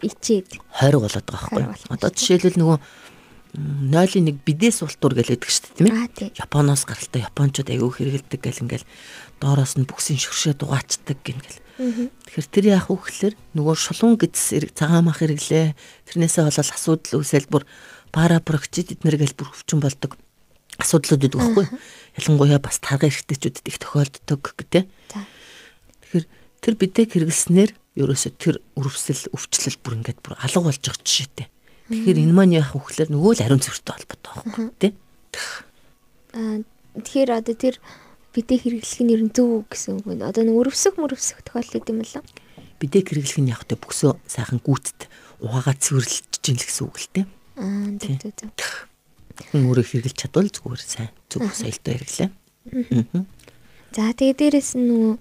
Ичээд. 0.00 0.56
Хойрог 0.80 1.04
болоод 1.04 1.28
байгаа 1.28 1.76
байхгүй. 1.76 1.92
Одоо 1.92 2.08
жишээлбэл 2.08 2.56
нөгөө 2.56 2.78
0-1 3.56 4.44
бидээс 4.44 4.84
ултуур 4.84 5.16
гэлээдэг 5.16 5.50
шүү 5.50 5.64
дээ 5.64 5.76
тийм 5.80 5.88
ээ. 5.88 6.36
Японоос 6.36 6.84
гаралтай 6.84 7.24
японочууд 7.24 7.72
аягүй 7.72 7.90
хэрэгэлдэг 7.96 8.40
гэл 8.44 8.62
ингээл 8.68 8.86
доороос 9.40 9.80
нь 9.80 9.88
бүксийн 9.88 10.20
шүршээ 10.20 10.54
дугаачдаг 10.60 11.18
гингээл. 11.24 11.60
Тэгэхээр 11.76 12.48
тэр 12.52 12.66
яах 12.72 12.88
вэ 12.88 12.96
гэхээр 12.96 13.34
нөгөө 13.56 13.76
шулуун 13.76 14.16
гэдс 14.16 14.56
цагаан 14.76 15.08
мах 15.08 15.20
хэрэглээ. 15.20 15.76
Тэрнээсээ 16.08 16.44
болол 16.48 16.72
асуудал 16.72 17.16
үүсэл 17.20 17.48
бүр 17.52 17.64
пара 18.12 18.40
прокчид 18.40 18.96
эднэр 18.96 19.20
гэл 19.20 19.36
бүр 19.36 19.52
өвчин 19.52 19.80
болдог 19.80 20.16
асуудлууд 20.80 21.20
гэдэг 21.20 21.40
байхгүй. 21.40 21.66
Ялангуяа 22.16 22.60
бас 22.60 22.80
тарга 22.80 23.08
эрхтэйчүүдэд 23.08 23.68
их 23.68 23.76
тохиолддог 23.80 24.40
гэдэг. 24.56 24.84
Тэгэхээр 26.00 26.26
тэр 26.60 26.74
бидэг 26.80 27.12
хэрэглэснээр 27.12 27.70
ерөөсө 27.96 28.30
тэр 28.36 28.60
өрөвсөл 28.76 29.32
өвчлөл 29.32 29.80
бүр 29.80 29.96
ингээд 30.00 30.20
бүр 30.20 30.36
алга 30.36 30.60
болж 30.64 30.80
байгаа 30.80 31.04
жишээтэй. 31.04 31.48
Тэгэхээр 31.86 32.18
энэ 32.18 32.34
маань 32.34 32.56
яах 32.58 32.74
вэ 32.74 32.82
гэхээр 32.82 33.10
нөгөө 33.14 33.32
л 33.38 33.44
ариун 33.46 33.62
цэвэртэй 33.62 33.94
холбоотой 33.94 34.32
байхгүй 34.34 34.66
тий. 34.82 34.92
Аа 36.34 36.58
тэгэхээр 36.98 37.30
одоо 37.30 37.54
тэр 37.54 37.76
бидээ 38.34 38.58
хэрэглэх 38.58 39.00
нь 39.06 39.12
ер 39.14 39.22
нь 39.22 39.30
зөв 39.30 39.64
гэсэн 39.70 40.02
үг 40.02 40.06
байна. 40.10 40.28
Одоо 40.34 40.42
нэг 40.42 40.58
өрөвсөх 40.66 40.98
мөрөвсөх 40.98 41.46
тохиолдол 41.46 41.86
юм 41.94 42.02
л. 42.02 42.14
Бидээ 42.82 43.02
хэрэглэх 43.06 43.38
нь 43.38 43.52
яг 43.54 43.62
тэ 43.64 43.78
бүксөө 43.78 44.18
сайхан 44.26 44.58
гүйтд 44.60 45.06
угаагаа 45.40 45.78
цэвэрлэж 45.78 46.42
чинь 46.42 46.58
л 46.58 46.66
гэсэн 46.66 46.84
үг 46.90 46.96
л 46.98 47.08
тий. 47.14 47.24
Аа 47.54 47.94
зөв 48.02 48.18
зөв 48.18 48.32
зөв. 48.34 48.50
Өөрөө 49.54 49.86
хэрэглэж 49.86 50.16
чадвал 50.16 50.50
зүгээр 50.50 50.82
сайн 50.82 51.12
зөв 51.30 51.46
соёлтой 51.54 52.02
хэрэглээ. 52.02 52.30
За 53.94 54.12
тэгээ 54.12 54.36
дээрэс 54.36 54.74
нь 54.74 54.90
нөгөө 54.90 55.14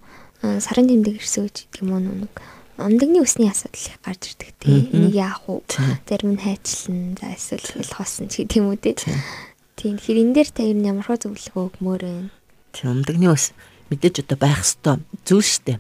сарын 0.60 0.90
тэмдэг 0.90 1.22
ирсэн 1.22 1.48
гэж 1.48 1.56
гэдэг 1.70 1.82
юм 1.86 1.92
уу 1.94 2.02
нэг 2.02 2.34
Умдагны 2.76 3.24
усны 3.24 3.48
асуудал 3.48 3.88
гарч 4.04 4.36
ирдэг 4.36 4.52
тий. 4.60 4.90
Энийг 4.92 5.16
яах 5.16 5.48
вэ? 5.48 5.64
Зарим 6.04 6.36
нь 6.36 6.44
хайчлан 6.44 7.16
за 7.16 7.32
эсвэл 7.32 7.64
хэл 7.64 7.96
хоосон 7.96 8.28
ч 8.28 8.44
гэдэг 8.44 8.60
юм 8.60 8.68
уу 8.68 8.76
тий. 8.76 9.00
Тийм. 9.00 9.96
Тэгэхээр 9.96 10.20
энэ 10.20 10.34
дээр 10.36 10.50
та 10.52 10.64
ер 10.68 10.76
нь 10.76 10.84
ямар 10.84 11.08
хөө 11.08 11.24
зөвлөгөө 11.24 11.64
өгмөр 11.72 12.04
вэ? 12.04 12.28
Тийм 12.76 13.00
умдагны 13.00 13.32
ус 13.32 13.56
мэдээж 13.88 14.28
одоо 14.28 14.38
байх 14.44 14.60
ёстой 14.60 15.00
зүйл 15.24 15.48
шүү 15.48 15.64
дээ. 15.72 15.80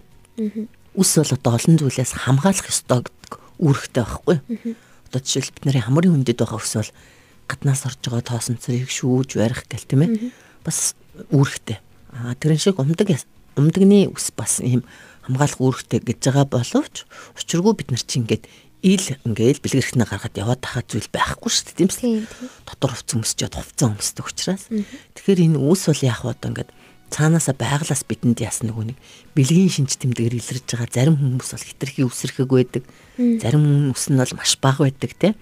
Ус 0.95 1.09
бол 1.19 1.35
одоо 1.35 1.51
олон 1.59 1.75
зүйлээс 1.83 2.11
хамгаалах 2.15 2.71
ёстой 2.71 3.03
гэдэг 3.03 3.31
үүрэгтэй 3.59 4.03
байхгүй. 4.07 4.37
Одоо 5.11 5.19
жишээл 5.19 5.51
бид 5.51 5.65
нарын 5.67 5.85
хамрын 5.91 6.13
хүндэд 6.15 6.39
байгаа 6.39 6.63
ус 6.63 6.73
бол 6.79 6.91
гаднаас 7.51 7.83
орж 7.83 7.99
байгаа 8.07 8.23
тоосон 8.23 8.55
цэрийг 8.55 8.87
шүүж 8.87 9.35
барих 9.35 9.67
гэл 9.67 9.83
тийм 9.83 10.01
ээ. 10.07 10.31
Бас 10.63 10.95
үүрэгтэй. 11.27 11.83
Аа 12.15 12.39
тэрэн 12.39 12.59
шиг 12.59 12.79
умдаг 12.79 13.11
умдагны 13.55 14.11
ус 14.11 14.31
бас 14.35 14.59
ийм 14.59 14.83
хамгаалах 15.25 15.59
үүрэгтэй 15.61 15.99
гэж 16.05 16.19
байгаа 16.29 16.45
боловч 16.45 16.95
учиргүй 17.37 17.73
бид 17.73 17.89
нар 17.91 18.03
чинь 18.05 18.25
ингээд 18.25 18.45
ил 18.85 19.05
ингээл 19.25 19.63
бэлгэрхнээ 19.65 20.05
гаргаад 20.05 20.37
яваад 20.37 20.61
тахаа 20.61 20.85
зүйл 20.85 21.09
байхгүй 21.09 21.49
шүү 21.49 21.65
дээ 21.73 21.89
тийм 21.89 22.21
үү? 22.21 22.49
Дотор 22.69 22.93
хувцас 22.93 23.17
өмсчихэд 23.17 23.57
хувцас 23.57 23.89
өмсдөг 23.89 24.25
учраас. 24.29 24.69
Тэгэхээр 24.69 25.41
энэ 25.49 25.57
үүс 25.57 25.89
бол 25.89 26.01
яг 26.05 26.21
одоо 26.21 26.49
ингээд 26.53 26.69
цаанаасаа 27.09 27.57
байглаас 27.57 28.05
бидэнд 28.05 28.45
ясна 28.45 28.69
нөгөө 28.69 28.93
нэг 28.93 28.97
бэлгийн 29.33 29.73
шинж 29.73 29.97
тэмдгээр 29.97 30.37
илэрж 30.37 30.65
байгаа 30.69 30.89
зарим 30.93 31.17
хүмүүс 31.17 31.49
бол 31.49 31.65
хитрхи 31.65 32.05
өсөрхөг 32.05 32.49
байдаг. 32.49 32.83
Зарим 33.17 33.63
хүмүүс 33.65 34.05
нь 34.13 34.21
бол 34.21 34.33
маш 34.37 34.53
бага 34.61 34.85
байдаг 34.85 35.11
тийм. 35.17 35.33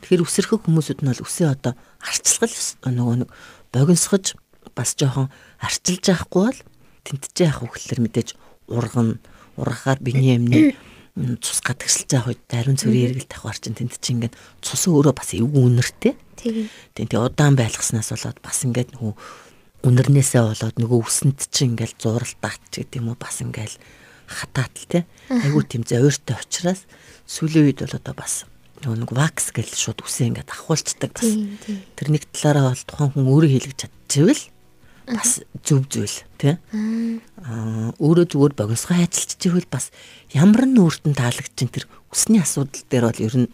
Тэгэхээр 0.00 0.24
өсөрхөг 0.24 0.64
хүмүүсүүд 0.64 1.00
нь 1.04 1.10
бол 1.12 1.24
үсээ 1.28 1.48
одоо 1.52 1.76
арчилгал 2.00 2.56
нөгөө 2.88 3.16
нэг 3.20 3.30
богиносгож 3.68 4.36
бас 4.72 4.96
жоохон 4.96 5.28
арчилж 5.60 6.04
яахгүй 6.08 6.42
бол 6.48 6.60
тэнтэж 7.04 7.34
яах 7.42 7.60
вэ 7.60 7.68
гэхэлэр 7.68 8.00
мэдээж 8.00 8.28
урган 8.68 9.18
ургахаар 9.56 9.98
биений 10.00 10.36
амны 10.36 11.36
цус 11.44 11.60
гадагшилж 11.60 12.08
байгаа 12.08 12.32
үед 12.32 12.42
ариун 12.56 12.80
цэврийн 12.80 13.12
эргэлт 13.12 13.36
авахар 13.36 13.60
чинь 13.60 13.76
тэнд 13.76 14.00
чинь 14.00 14.24
ингээд 14.24 14.34
цус 14.64 14.88
өөрөө 14.88 15.12
бас 15.12 15.36
эвгүй 15.36 15.60
үнэртэй. 15.60 16.16
Тийм. 16.40 16.72
Тэгээ 16.96 17.20
удаан 17.20 17.52
байлгаснаас 17.52 18.16
болоод 18.16 18.40
бас 18.40 18.64
ингээд 18.64 18.96
нөгөө 18.96 19.12
үнэрнээсээ 19.84 20.40
болоод 20.40 20.76
нөгөө 20.80 21.00
үсэнд 21.04 21.38
чинь 21.52 21.76
ингээд 21.76 22.00
зуралтаач 22.00 22.64
гэдэг 22.72 22.96
юм 22.96 23.12
уу 23.12 23.18
бас 23.20 23.44
ингээд 23.44 23.76
хатаат 24.24 24.72
л 24.72 24.88
те. 24.88 25.00
Айгуу 25.28 25.60
тийм 25.68 25.84
зовиртой 25.84 26.40
учраас 26.40 26.88
сүүлийн 27.28 27.68
үед 27.68 27.84
бол 27.84 27.98
одоо 28.00 28.14
бас 28.16 28.48
нөгөө 28.80 29.12
вакс 29.12 29.52
гэж 29.52 29.68
шууд 29.68 30.00
үсээ 30.00 30.32
ингээд 30.32 30.48
ахуулцдаг 30.48 31.12
бас. 31.12 31.28
Тэр 32.00 32.08
нэг 32.08 32.24
талаараа 32.32 32.72
бол 32.72 32.88
тухайн 32.88 33.12
хүн 33.12 33.28
өөрөө 33.28 33.50
хийлгэж 33.52 33.78
чадчихвэл 33.84 34.42
бас 35.06 35.42
зөв 35.64 35.86
зүйл 35.90 36.16
тий. 36.38 36.58
Аа 37.42 37.90
өөрөө 37.98 38.26
зүгээр 38.32 38.54
богиносгоо 38.54 38.96
хайчилж 38.96 39.38
чивэл 39.38 39.68
бас 39.70 39.90
ямар 40.30 40.66
нь 40.66 40.78
өөртөө 40.78 41.14
таалагдчих 41.14 41.70
тэр 41.70 41.86
өсний 42.12 42.42
асуудал 42.42 42.84
дээр 42.86 43.04
бол 43.10 43.24
ер 43.24 43.34
нь 43.46 43.48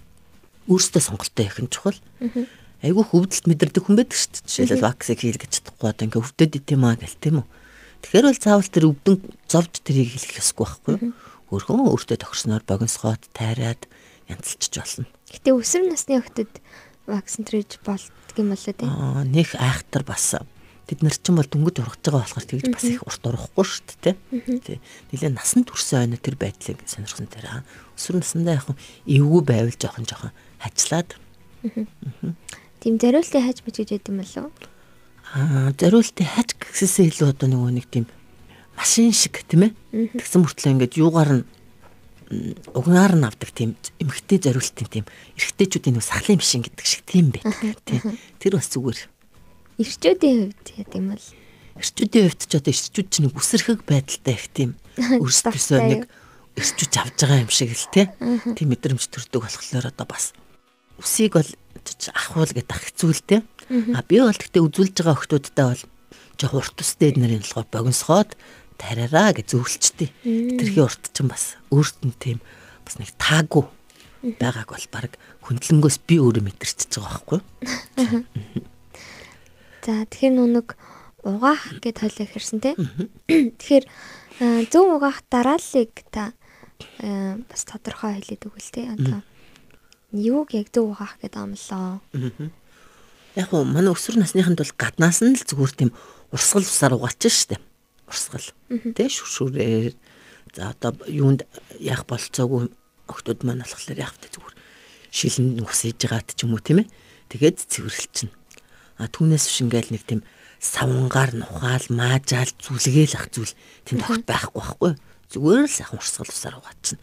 өөртөө 0.69 1.03
сонголтоо 1.03 1.45
их 1.45 1.59
нь 1.61 1.73
чухал. 1.73 1.99
Айгүй 2.85 3.05
хөвдөлт 3.05 3.47
мэдэрдэг 3.49 3.83
хүн 3.83 3.99
байдаг 3.99 4.15
шүү 4.15 4.31
дээ. 4.39 4.47
Жишээлбэл 4.47 4.87
ваксыг 4.87 5.19
хийлгэж 5.19 5.51
чадахгүй 5.51 5.89
одоо 5.91 6.05
ингээ 6.07 6.23
өвдөд 6.23 6.53
итем 6.63 6.83
аа 6.87 6.95
гэл 6.95 7.19
тийм 7.19 7.37
үү. 7.43 7.47
Тэгэхээр 8.07 8.27
бол 8.31 8.39
заавал 8.39 8.71
тэр 8.71 8.85
өвдөн 8.95 9.17
зовж 9.51 9.73
тэрийг 9.83 10.15
хийлгэх 10.15 10.39
ёсгүй 10.39 10.63
байхгүй 10.63 10.93
юу? 10.95 11.13
Өөрхөн 11.51 11.91
өөртөө 11.91 12.17
тохирсноор 12.23 12.63
богиносгоод 12.63 13.23
тайраад 13.35 13.83
янзлчих 14.31 14.79
болно. 14.79 15.11
Гэтэ 15.33 15.51
өсвөр 15.59 15.91
насны 15.91 16.23
охтод 16.23 16.53
вакцин 17.09 17.43
триж 17.49 17.81
болдго 17.83 18.39
юм 18.39 18.55
болоо 18.55 18.75
тий. 18.77 18.87
Аа 18.87 19.25
нэх 19.27 19.57
айхтар 19.59 20.05
бас 20.07 20.37
бид 20.89 21.05
нар 21.05 21.13
чинь 21.13 21.37
бол 21.37 21.45
дөнгөж 21.45 21.77
ургаж 21.85 22.01
байгаа 22.01 22.25
болохоор 22.25 22.49
тэгж 22.49 22.67
бас 22.73 22.85
их 22.89 23.05
урт 23.05 23.23
урахгүй 23.29 23.65
шүү 23.69 23.85
дээ 24.01 24.17
тий. 24.65 24.81
Нилээ 25.13 25.37
насан 25.37 25.69
турсан 25.69 26.09
ойно 26.09 26.17
тэр 26.17 26.41
байдлыг 26.41 26.81
сонирхсон 26.89 27.29
тэр 27.29 27.61
өсвөр 27.93 28.25
насндаа 28.25 28.57
яг 28.57 28.73
эвгүй 29.05 29.43
байвал 29.45 29.77
жоохон 29.77 30.09
жоохон 30.09 30.33
хажлаад. 30.65 31.13
Тийм 32.81 32.97
зориултын 32.97 33.45
хаж 33.45 33.61
бич 33.61 33.77
гэж 33.85 34.09
юм 34.09 34.25
болов? 34.25 34.49
Аа 35.37 35.77
зориултын 35.77 36.25
хаж 36.25 36.57
гэсээсээ 36.57 37.13
илүү 37.13 37.37
одоо 37.37 37.53
нөгөө 37.53 37.73
нэг 37.77 37.87
тийм 37.93 38.09
машин 38.73 39.13
шиг 39.13 39.45
тийм 39.45 39.69
ээ. 39.69 40.17
Тэгсэн 40.17 40.41
мөртлөө 40.41 40.73
ингээд 40.73 40.97
юугаар 40.97 41.33
нь 41.37 41.45
угнаар 42.73 43.13
нь 43.13 43.29
авдаг 43.29 43.53
тийм 43.53 43.77
эмхтэй 44.01 44.41
зориултын 44.41 44.89
тийм 44.89 45.05
эрэгтэйчүүдийн 45.37 46.01
нэг 46.01 46.05
сахлын 46.05 46.41
машин 46.41 46.65
гэдэг 46.65 46.87
шиг 46.89 47.03
тийм 47.05 47.29
байдаг 47.35 47.77
тий. 47.85 48.01
Тэр 48.41 48.57
бас 48.57 48.73
зүгээр 48.73 49.18
Ирчүүдийн 49.79 50.51
хувьд 50.51 50.69
яа 50.75 50.87
гэм 50.91 51.07
бол? 51.15 51.27
Ирчүүдийн 51.79 52.27
хувьд 52.27 52.43
ч 52.43 52.53
одоо 52.59 52.73
ирчүүд 52.75 53.09
чинь 53.15 53.31
үсэрхэг 53.31 53.87
байдалтай 53.87 54.35
их 54.35 54.47
тийм 54.51 54.71
өөрсдөөсөө 55.23 55.81
нэг 55.87 56.03
ирчүүж 56.59 56.93
авж 56.99 57.17
байгаа 57.23 57.47
юм 57.47 57.53
шиг 57.55 57.71
л 57.71 57.87
тийм 57.95 58.69
мэдрэмж 58.75 59.07
төрдөг 59.07 59.47
болохоор 59.47 59.87
одоо 59.87 60.07
бас 60.11 60.35
үсийг 60.99 61.39
бол 61.39 61.51
ахвал 62.11 62.51
гэдэг 62.51 62.75
ах 62.75 62.85
хэцүүлтэй. 62.91 63.41
А 63.95 64.03
би 64.03 64.19
бол 64.19 64.35
гэхдээ 64.35 64.67
үзүүлж 64.67 64.95
байгаа 64.99 65.15
охтуудтай 65.15 65.67
бол 65.71 65.83
жоох 66.35 66.55
урт 66.59 66.83
устэй 66.83 67.15
нарын 67.15 67.47
болохоор 67.47 67.71
богиносгоод 67.71 68.35
тараараа 68.83 69.31
гэж 69.39 69.55
зөвлөлчтэй. 69.55 70.11
Тэрхий 70.59 70.83
урт 70.83 71.15
чинь 71.15 71.31
бас 71.31 71.55
өөрт 71.71 72.03
нь 72.03 72.19
тийм 72.19 72.43
бас 72.83 72.99
нэг 72.99 73.15
таагүй 73.15 73.71
байгааг 74.43 74.75
бол 74.75 74.87
баг 74.91 75.15
хөндлөнгөөс 75.47 76.03
би 76.03 76.19
өөрөө 76.19 76.43
мэдэрчиж 76.43 76.91
байгаа 76.99 77.15
байхгүй. 77.15 77.41
За 79.89 80.05
тэгэхээр 80.05 80.37
нүг 80.37 80.77
угаах 81.25 81.81
гэд 81.81 82.05
хойлоо 82.05 82.29
хэрсэн 82.29 82.61
те. 82.61 82.77
Тэгэхээр 83.25 83.85
зөв 84.69 84.85
угаах 84.85 85.25
дарааллыг 85.33 86.05
та 86.13 86.37
бас 87.01 87.65
тодорхой 87.65 88.21
хэлээд 88.21 88.53
өгвөл 88.53 88.69
те. 88.69 88.93
Одоо 88.93 89.25
юуг 90.13 90.53
яг 90.53 90.69
зөв 90.77 90.93
угаах 90.93 91.17
гэд 91.25 91.41
амлаа. 91.41 92.05
Яг 93.33 93.49
уу 93.49 93.65
манай 93.65 93.97
өсвөр 93.97 94.21
насныханд 94.21 94.61
бол 94.61 94.77
гаднаас 94.77 95.25
нь 95.25 95.41
л 95.41 95.49
зүгээр 95.49 95.73
тийм 95.73 95.91
урсгал 96.37 96.69
усаар 96.69 97.01
угаач 97.01 97.25
штэ. 97.25 97.57
Урсгал. 98.13 98.45
Тэ 98.69 99.09
шүршүрээр 99.09 99.97
за 100.53 100.77
одоо 100.77 101.01
юунд 101.09 101.49
яах 101.81 102.05
болцоогүй 102.05 102.69
охтууд 103.09 103.41
маань 103.41 103.65
болохоор 103.65 104.05
яах 104.05 104.21
вэ 104.21 104.37
зүгээр 104.37 104.57
шилэн 105.17 105.65
ус 105.65 105.81
иж 105.89 105.97
байгаад 105.97 106.37
ч 106.37 106.45
юм 106.45 106.53
уу 106.53 106.61
тийм 106.61 106.85
ээ. 106.85 106.93
Тэгээд 107.33 107.57
цэвэрлэлчин 107.73 108.29
а 108.29 108.38
түүнээс 109.07 109.45
биш 109.47 109.59
ингээл 109.63 109.95
нэг 109.95 110.03
тийм 110.03 110.21
савнгаар 110.59 111.39
нухаал 111.39 111.87
маажаал 111.95 112.51
зүлгээл 112.59 113.15
ах 113.15 113.31
зүйл 113.31 113.55
тэнд 113.87 114.03
огт 114.03 114.27
байхгүй 114.27 114.59
байхгүй. 114.59 114.93
Зүгээр 115.31 115.67
л 115.71 115.71
сайхан 115.71 116.03
урсгал 116.03 116.33
усаар 116.33 116.59
угаачна. 116.59 116.99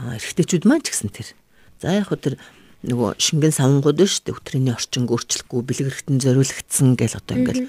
А 0.00 0.16
эрэгтэйчүүд 0.16 0.64
маань 0.64 0.80
ч 0.80 0.96
гэсэн 0.96 1.12
тэр. 1.12 1.28
За 1.82 1.92
яг 1.92 2.08
хөө 2.08 2.20
тэр 2.24 2.34
нөгөө 2.88 3.20
шингэн 3.20 3.52
савнгууд 3.52 4.00
шүү 4.00 4.32
дээ. 4.32 4.38
Өтрийний 4.40 4.72
орчинг 4.72 5.12
өөрчлөхгүй 5.12 5.60
бэлгэрхтэн 5.60 6.24
зориулагдсан 6.24 6.96
гэл 6.96 7.20
одоо 7.20 7.34
ингээл 7.36 7.68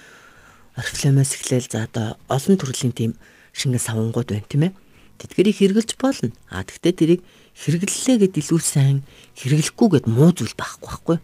орфлемоос 0.80 1.32
эхлээл 1.36 1.68
за 1.68 1.84
одоо 1.84 2.08
олон 2.32 2.56
төрлийн 2.56 2.96
тийм 2.96 3.12
шингэн 3.52 3.84
савнгууд 3.84 4.32
байна 4.32 4.48
тийм 4.48 4.64
ээ 4.72 4.74
тэдгэрийг 5.22 5.58
хэрглэж 5.62 5.90
болно 6.02 6.34
а 6.50 6.66
тэгвэл 6.66 6.98
тэрийг 6.98 7.22
хэрэглэлээ 7.56 8.18
гэд 8.26 8.36
илүү 8.42 8.60
сайн 8.60 9.06
хэрэглэхгүй 9.38 9.88
гэд 10.02 10.06
муу 10.10 10.34
зүйл 10.34 10.56
байхгүй 10.58 10.82
байхгүй. 10.88 11.18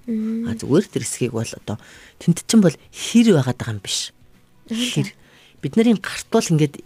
А 0.46 0.54
зүгээр 0.54 0.86
тэр 0.86 1.04
хэсгийг 1.08 1.34
бол 1.34 1.48
одоо 1.48 1.78
тэнд 2.20 2.44
чинь 2.46 2.62
бол 2.62 2.76
хэр 2.76 3.28
байгаад 3.34 3.58
байгаа 3.58 3.74
юм 3.74 3.82
биш. 3.82 4.12
Хэр 4.70 5.08
бид 5.64 5.74
нарын 5.80 5.98
гарт 5.98 6.28
бол 6.30 6.46
ингээд 6.46 6.84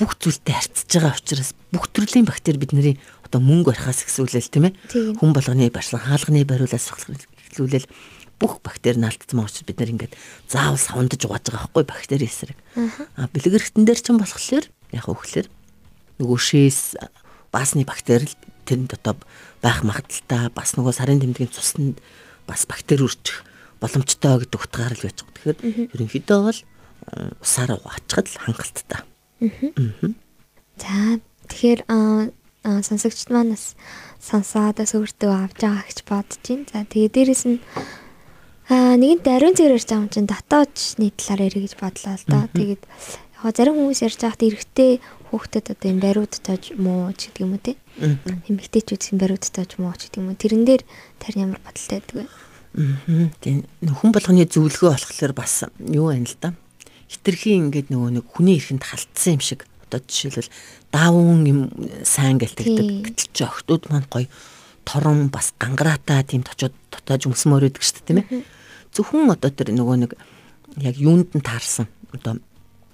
бүх 0.00 0.16
зүйлтэй 0.18 0.56
харьцаж 0.56 0.88
байгаа 0.88 1.14
учраас 1.20 1.50
бүх 1.70 1.86
төрлийн 1.92 2.26
бактери 2.26 2.58
бидний 2.58 2.96
одоо 3.22 3.40
мөнгө 3.44 3.76
барихаас 3.76 4.02
ихсүүлэл 4.08 4.50
тийм 4.50 4.72
ээ 4.72 4.74
хүн 5.20 5.30
болгоны 5.36 5.70
барьсан 5.70 6.00
хаалганы 6.00 6.42
бариулаас 6.48 6.90
ихлүүлэл 6.90 7.86
бүх 8.40 8.58
бактери 8.64 8.98
наалтцсан 8.98 9.38
учраас 9.38 9.68
бид 9.68 9.78
нар 9.78 9.92
ингээд 9.94 10.16
заавал 10.50 10.80
савндаж 10.80 11.20
угааж 11.22 11.44
байгаа 11.46 11.70
байхгүй 11.70 11.84
бактери 11.86 12.26
эсрэг. 12.26 12.58
А 13.14 13.30
бэлгэрхтэн 13.30 13.86
дээр 13.86 14.00
ч 14.02 14.10
юм 14.10 14.18
болохоор 14.18 14.66
яг 14.90 15.06
өөхлөр 15.06 15.46
нөгөө 16.20 16.38
шээс 16.38 16.80
баасны 17.52 17.84
бактери 17.84 18.28
тэнд 18.66 18.96
одоо 18.96 19.16
байх 19.62 19.84
магадaltaа 19.86 20.50
бас 20.52 20.74
нөгөө 20.76 20.92
сарын 20.96 21.22
тэмдгийн 21.22 21.52
цуснд 21.52 22.00
бас 22.48 22.66
бактери 22.66 23.04
үржих 23.04 23.44
боломжтой 23.82 24.42
гэдэг 24.42 24.60
утгаар 24.60 24.94
л 24.94 25.04
байж 25.04 25.18
байгаа. 25.22 25.54
Тэгэхээр 25.58 25.90
ерөнхийдөө 25.94 26.40
бол 26.46 26.60
усаараа 27.42 27.78
угаачхад 27.82 28.26
л 28.30 28.42
хангалттай. 28.42 29.00
За 30.78 30.94
тэгэхээр 31.50 31.80
сонсогчд 32.62 33.28
манаас 33.34 33.74
сонсоод 34.22 34.78
бас 34.78 34.94
өөртөө 34.94 35.30
авч 35.34 35.58
байгаа 35.66 35.84
гэж 35.90 35.98
бодож 36.06 36.38
байна. 36.46 36.66
За 36.70 36.86
тэгээ 36.86 37.10
дээрэс 37.10 37.44
нь 37.50 37.58
аа 38.70 38.94
нэгэнт 38.94 39.26
ариун 39.26 39.58
зэрэг 39.58 39.82
ярьж 39.82 39.88
байгаа 39.90 40.06
юм 40.06 40.14
чинь 40.14 40.30
дотоодны 40.30 41.10
талаар 41.18 41.42
ярих 41.50 41.62
гэж 41.66 41.74
бодлоо 41.82 42.14
л 42.14 42.26
доо. 42.30 42.44
Тэгээд 42.54 42.82
зарим 43.50 43.74
хүмүүс 43.74 44.06
ярьж 44.06 44.22
байхад 44.22 44.46
эрэгтэй 44.46 45.02
хүүхдэд 45.34 45.74
одоо 45.74 45.88
юм 45.90 45.98
бариуд 45.98 46.34
тааж 46.38 46.78
муу 46.78 47.10
ч 47.18 47.34
гэдэг 47.34 47.42
юм 47.42 47.58
уу 47.58 47.64
те. 47.64 47.74
Эмэгтэйчүүд 47.98 49.02
юм 49.10 49.18
бариуд 49.18 49.42
тааж 49.42 49.70
муу 49.82 49.90
ч 49.98 50.06
гэдэг 50.06 50.22
юм 50.22 50.30
уу. 50.30 50.38
Тэрэн 50.38 50.62
дээр 50.62 50.82
тарин 51.18 51.50
ямар 51.50 51.60
бодолтой 51.66 51.98
байдаг 51.98 52.14
вэ? 52.14 52.24
Аа. 52.78 53.28
Тийм 53.42 53.66
хүн 53.82 54.12
болгоны 54.14 54.46
зөвлөгөө 54.46 54.94
болохоор 54.94 55.32
бас 55.34 55.66
юу 55.82 56.14
байна 56.14 56.28
л 56.30 56.38
да. 56.38 56.54
Хитрхи 57.10 57.58
ингээд 57.58 57.90
нөгөө 57.90 58.10
нэг 58.22 58.24
хүний 58.30 58.62
эрхэнд 58.62 58.86
халтсан 58.86 59.36
юм 59.36 59.42
шиг 59.42 59.66
одоо 59.90 60.00
жишээлбэл 60.06 60.52
даавун 60.94 61.42
юм 61.44 61.60
сайн 62.06 62.38
гэлтэгдэг. 62.38 63.10
Гэтэл 63.10 63.30
ч 63.32 63.38
охтууд 63.44 63.90
маань 63.90 64.08
гоё 64.08 64.30
торон 64.84 65.28
бас 65.28 65.52
гангараатаа 65.58 66.22
тийм 66.24 66.46
точоод 66.46 66.72
дотоож 66.88 67.28
өмсмөр 67.28 67.68
өгдөг 67.68 67.82
шүү 67.84 67.96
дээ 68.00 68.06
тийм 68.08 68.20
ээ. 68.24 68.44
Зөвхөн 68.96 69.28
одоо 69.28 69.50
тэр 69.52 69.72
нөгөө 69.76 69.96
нэг 70.04 70.12
яг 70.80 70.96
юунд 70.96 71.36
нь 71.36 71.44
таарсан 71.44 71.88
одоо 72.12 72.40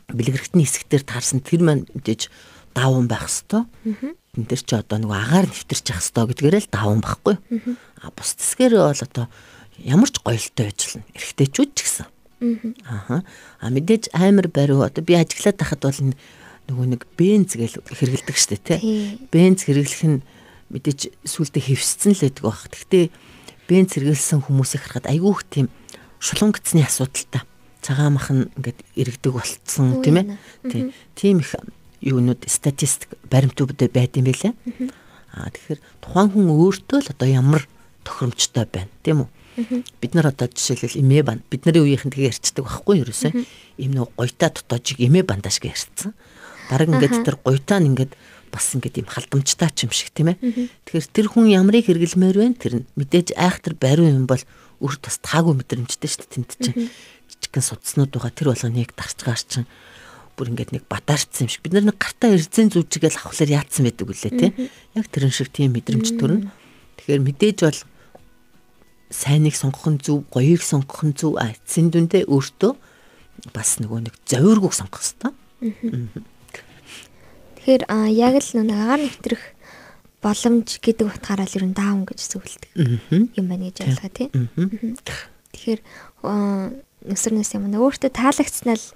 бэлгэрхтний 0.09 0.65
хэсэгтэр 0.65 1.05
таарсан 1.05 1.45
тэр 1.45 1.61
маань 1.65 1.85
мэдээж 1.93 2.33
даавун 2.73 3.09
байх 3.09 3.29
хэвээр. 3.29 3.69
Тэн 4.33 4.45
дээр 4.49 4.63
чи 4.65 4.75
одоо 4.77 4.99
нөгөө 5.03 5.19
агаар 5.19 5.47
нэвтэрч 5.49 5.85
явах 5.93 6.05
хэвээр 6.05 6.29
гэдгээрээ 6.33 6.63
л 6.65 6.73
даавун 6.73 7.01
байхгүй. 7.05 7.37
А 8.01 8.09
бус 8.15 8.31
тэсгээр 8.41 8.75
бол 8.79 9.03
одоо 9.05 9.27
ямар 9.77 10.09
ч 10.09 10.17
гоёлтой 10.25 10.67
ажиллана. 10.73 11.09
Эрэгтэйчүүд 11.13 11.71
ч 11.75 11.79
гэсэн. 11.85 12.07
Аа. 12.89 13.21
А 13.61 13.67
мэдээж 13.69 14.15
амар 14.15 14.49
бариу 14.49 14.81
одоо 14.81 15.03
би 15.05 15.13
ажиглаад 15.19 15.59
тахад 15.59 15.83
бол 15.83 16.01
нөгөө 16.69 16.87
нэг 16.87 17.03
бенз 17.19 17.57
гэл 17.59 17.83
хэрэгэлдэг 17.83 18.37
штэ 18.37 18.57
тий. 18.63 18.79
Бенз 19.33 19.67
хэрэглэх 19.67 20.05
нь 20.07 20.25
мэдээж 20.71 21.25
сүултээ 21.25 21.69
хөвсцэн 21.69 22.15
л 22.15 22.23
байдаг 22.25 22.45
баг. 22.45 22.61
Гэхдээ 22.71 23.05
бенз 23.69 23.91
хэрэгэлсэн 23.97 24.41
хүмүүсийг 24.47 24.87
харахад 24.87 25.11
айгүйх 25.11 25.45
тийм 25.49 25.67
шулунгацны 26.21 26.85
асуудалтай. 26.85 27.43
Цагаан 27.89 28.21
мах 28.21 28.29
нь 28.29 28.53
ингээд 28.61 28.79
иргэдэг 29.01 29.33
болцсон 29.33 30.05
тийм 30.05 30.21
ээ. 30.21 30.27
Тий. 30.69 30.93
Тийм 31.17 31.41
их 31.41 31.57
юунууд 32.05 32.45
статистик 32.45 33.17
баримтууд 33.33 33.81
байд 33.89 34.13
юм 34.21 34.29
байлаа. 34.29 34.53
Аа 35.33 35.49
тэгэхээр 35.49 35.81
тухайн 36.05 36.29
хүн 36.29 36.53
өөртөө 36.53 37.01
л 37.01 37.13
одоо 37.17 37.29
ямар 37.33 37.65
тохиромжтой 38.05 38.69
байна 38.69 38.93
тийм 39.01 39.25
үү? 39.25 39.29
Бид 40.05 40.13
нар 40.13 40.29
одоо 40.29 40.53
жишээлбэл 40.53 41.01
эмээ 41.01 41.23
банд 41.25 41.43
бидний 41.49 41.81
үеийнхэн 41.81 42.13
тэгээ 42.13 42.31
ярьцдаг 42.31 42.69
байхгүй 42.69 42.95
юу 43.01 43.05
ерөөсөө 43.09 43.33
ийм 43.81 43.93
нэг 43.97 44.13
гоёта 44.15 44.53
дотоожиг 44.53 45.01
эмээ 45.01 45.25
бандаж 45.25 45.57
гэж 45.59 45.73
ярьцсан. 45.73 46.13
Бараг 46.71 46.93
ингээд 46.93 47.25
тэр 47.25 47.37
гоётаа 47.41 47.81
нь 47.81 47.89
ингээд 47.91 48.13
бас 48.53 48.69
ингээд 48.77 49.01
юм 49.03 49.09
халдамжтай 49.09 49.71
ч 49.75 49.89
юм 49.89 49.93
шиг 49.97 50.15
тийм 50.15 50.37
ээ. 50.37 50.39
Тэгэхээр 50.87 51.07
тэр 51.11 51.27
хүн 51.33 51.51
ямрыг 51.51 51.89
хэрэглэмээр 51.91 52.37
вэ? 52.37 52.47
Тэр 52.55 52.75
нь 52.85 52.89
мэдээж 52.95 53.35
айхтар 53.35 53.75
бариу 53.75 54.07
юм 54.07 54.31
бол 54.31 54.41
өөрт 54.79 55.03
бас 55.03 55.19
таагүй 55.27 55.59
мэдрэмжтэй 55.59 56.07
шүү 56.07 56.23
дээ 56.23 56.33
тэнд 56.39 56.51
чинь. 56.63 56.79
Жижигхэн 57.29 57.65
судснууд 57.65 58.11
байгаа 58.13 58.33
тэр 58.33 58.49
болгоныг 58.53 58.93
дарч 58.97 59.19
гаарчин 59.23 59.65
бүр 60.39 60.55
ингээд 60.55 60.73
нэг 60.75 60.85
батаарцсан 60.87 61.47
юм 61.47 61.51
шиг. 61.51 61.63
Бид 61.67 61.75
нар 61.75 61.91
нэг 61.91 61.99
гартаа 61.99 62.33
эрзэн 62.33 62.71
зүүжгээл 62.71 63.19
авахлаар 63.19 63.55
яатсан 63.59 63.85
байдаг 63.85 64.07
үлээ 64.07 64.33
тий. 64.39 64.51
Яг 64.95 65.07
тэрэн 65.11 65.35
шиг 65.35 65.51
тийм 65.51 65.75
мэдрэмж 65.75 66.15
төрнө. 66.15 66.49
Тэгэхээр 67.03 67.27
мэдээж 67.27 67.59
бол 67.67 67.81
сайныг 69.11 69.55
сонгох 69.59 69.89
нь 69.91 69.99
зөв, 69.99 70.23
гоёыг 70.31 70.63
сонгох 70.63 71.03
нь 71.03 71.17
зөв. 71.19 71.35
Эцсийн 71.43 71.91
дүндээ 71.91 72.31
өөртөө 72.31 72.73
бас 73.51 73.83
нөгөө 73.83 74.01
нэг 74.07 74.15
зовиргүйг 74.31 74.75
сонгох 74.75 75.03
хэрэгтэй. 75.03 75.33
Тэгэхээр 77.59 77.83
яг 78.15 78.35
л 78.39 78.51
нэг 78.63 78.79
агаар 78.79 79.01
нэвтрэх 79.03 79.43
боломж 80.23 80.69
гэдэг 80.83 81.07
утгаараа 81.07 81.47
л 81.47 81.57
ер 81.59 81.67
нь 81.67 81.75
даун 81.75 82.03
гэж 82.07 82.19
зөвлөдөг 82.19 82.71
юм 83.39 83.47
байна 83.47 83.71
гэж 83.71 83.79
ойлгоо 83.87 84.11
тий. 84.11 84.29
Тэгэхээр 85.55 85.81
нүсэрнээс 87.09 87.57
юм. 87.57 87.73
Өөртөө 87.73 88.13
таалагдсанаа 88.13 88.77
л 88.77 88.87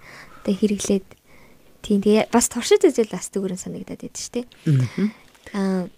одоо 0.45 0.55
хэрэглээд 0.55 1.07
тийм. 1.83 1.99
Тэгээ 2.05 2.31
бас 2.31 2.47
туршид 2.53 2.85
үзэл 2.87 3.11
бас 3.11 3.33
дүүрэн 3.33 3.59
санагдаад 3.59 4.01
байдаг 4.05 4.21
шүү 4.21 4.33
дээ. 4.37 4.47
Аа 5.57 5.89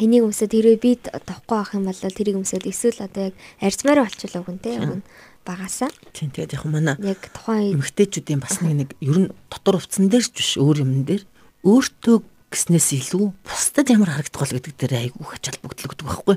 энийг 0.00 0.24
өмсөд 0.24 0.52
хэрвээ 0.56 0.78
би 0.80 0.96
тоохгүй 0.96 1.56
авах 1.56 1.76
юм 1.76 1.84
бол 1.84 2.00
тэрийг 2.00 2.40
өмсөд 2.40 2.64
эсвэл 2.64 3.04
одоо 3.04 3.30
яг 3.30 3.34
арзмаар 3.60 4.00
болчихлоо 4.08 4.42
гүн 4.48 4.58
те 4.64 4.80
өгн 4.80 5.02
багасаа. 5.44 5.92
Тийм 6.16 6.32
тэгээд 6.32 6.56
яг 6.56 6.64
манай 6.64 6.96
яг 7.04 7.20
тухайн 7.36 7.76
эмгтээчүүдийн 7.76 8.40
бас 8.40 8.64
нэг 8.64 8.74
нэг 8.80 8.90
ер 9.04 9.18
нь 9.28 9.32
дотор 9.52 9.76
хувцсан 9.76 10.08
дээр 10.08 10.24
ч 10.24 10.32
биш 10.32 10.50
өөр 10.56 10.84
юм 10.88 11.04
дээр 11.04 11.28
өөртөө 11.68 12.16
гэснээс 12.48 12.88
илүү 12.96 13.24
бусдад 13.44 13.92
ямар 13.92 14.10
харагдах 14.10 14.40
бол 14.40 14.54
гэдэг 14.56 14.74
дээр 14.74 14.94
айгүй 15.04 15.24
хач 15.26 15.44
холбогдлогддог 15.52 16.06
байхгүй. 16.08 16.36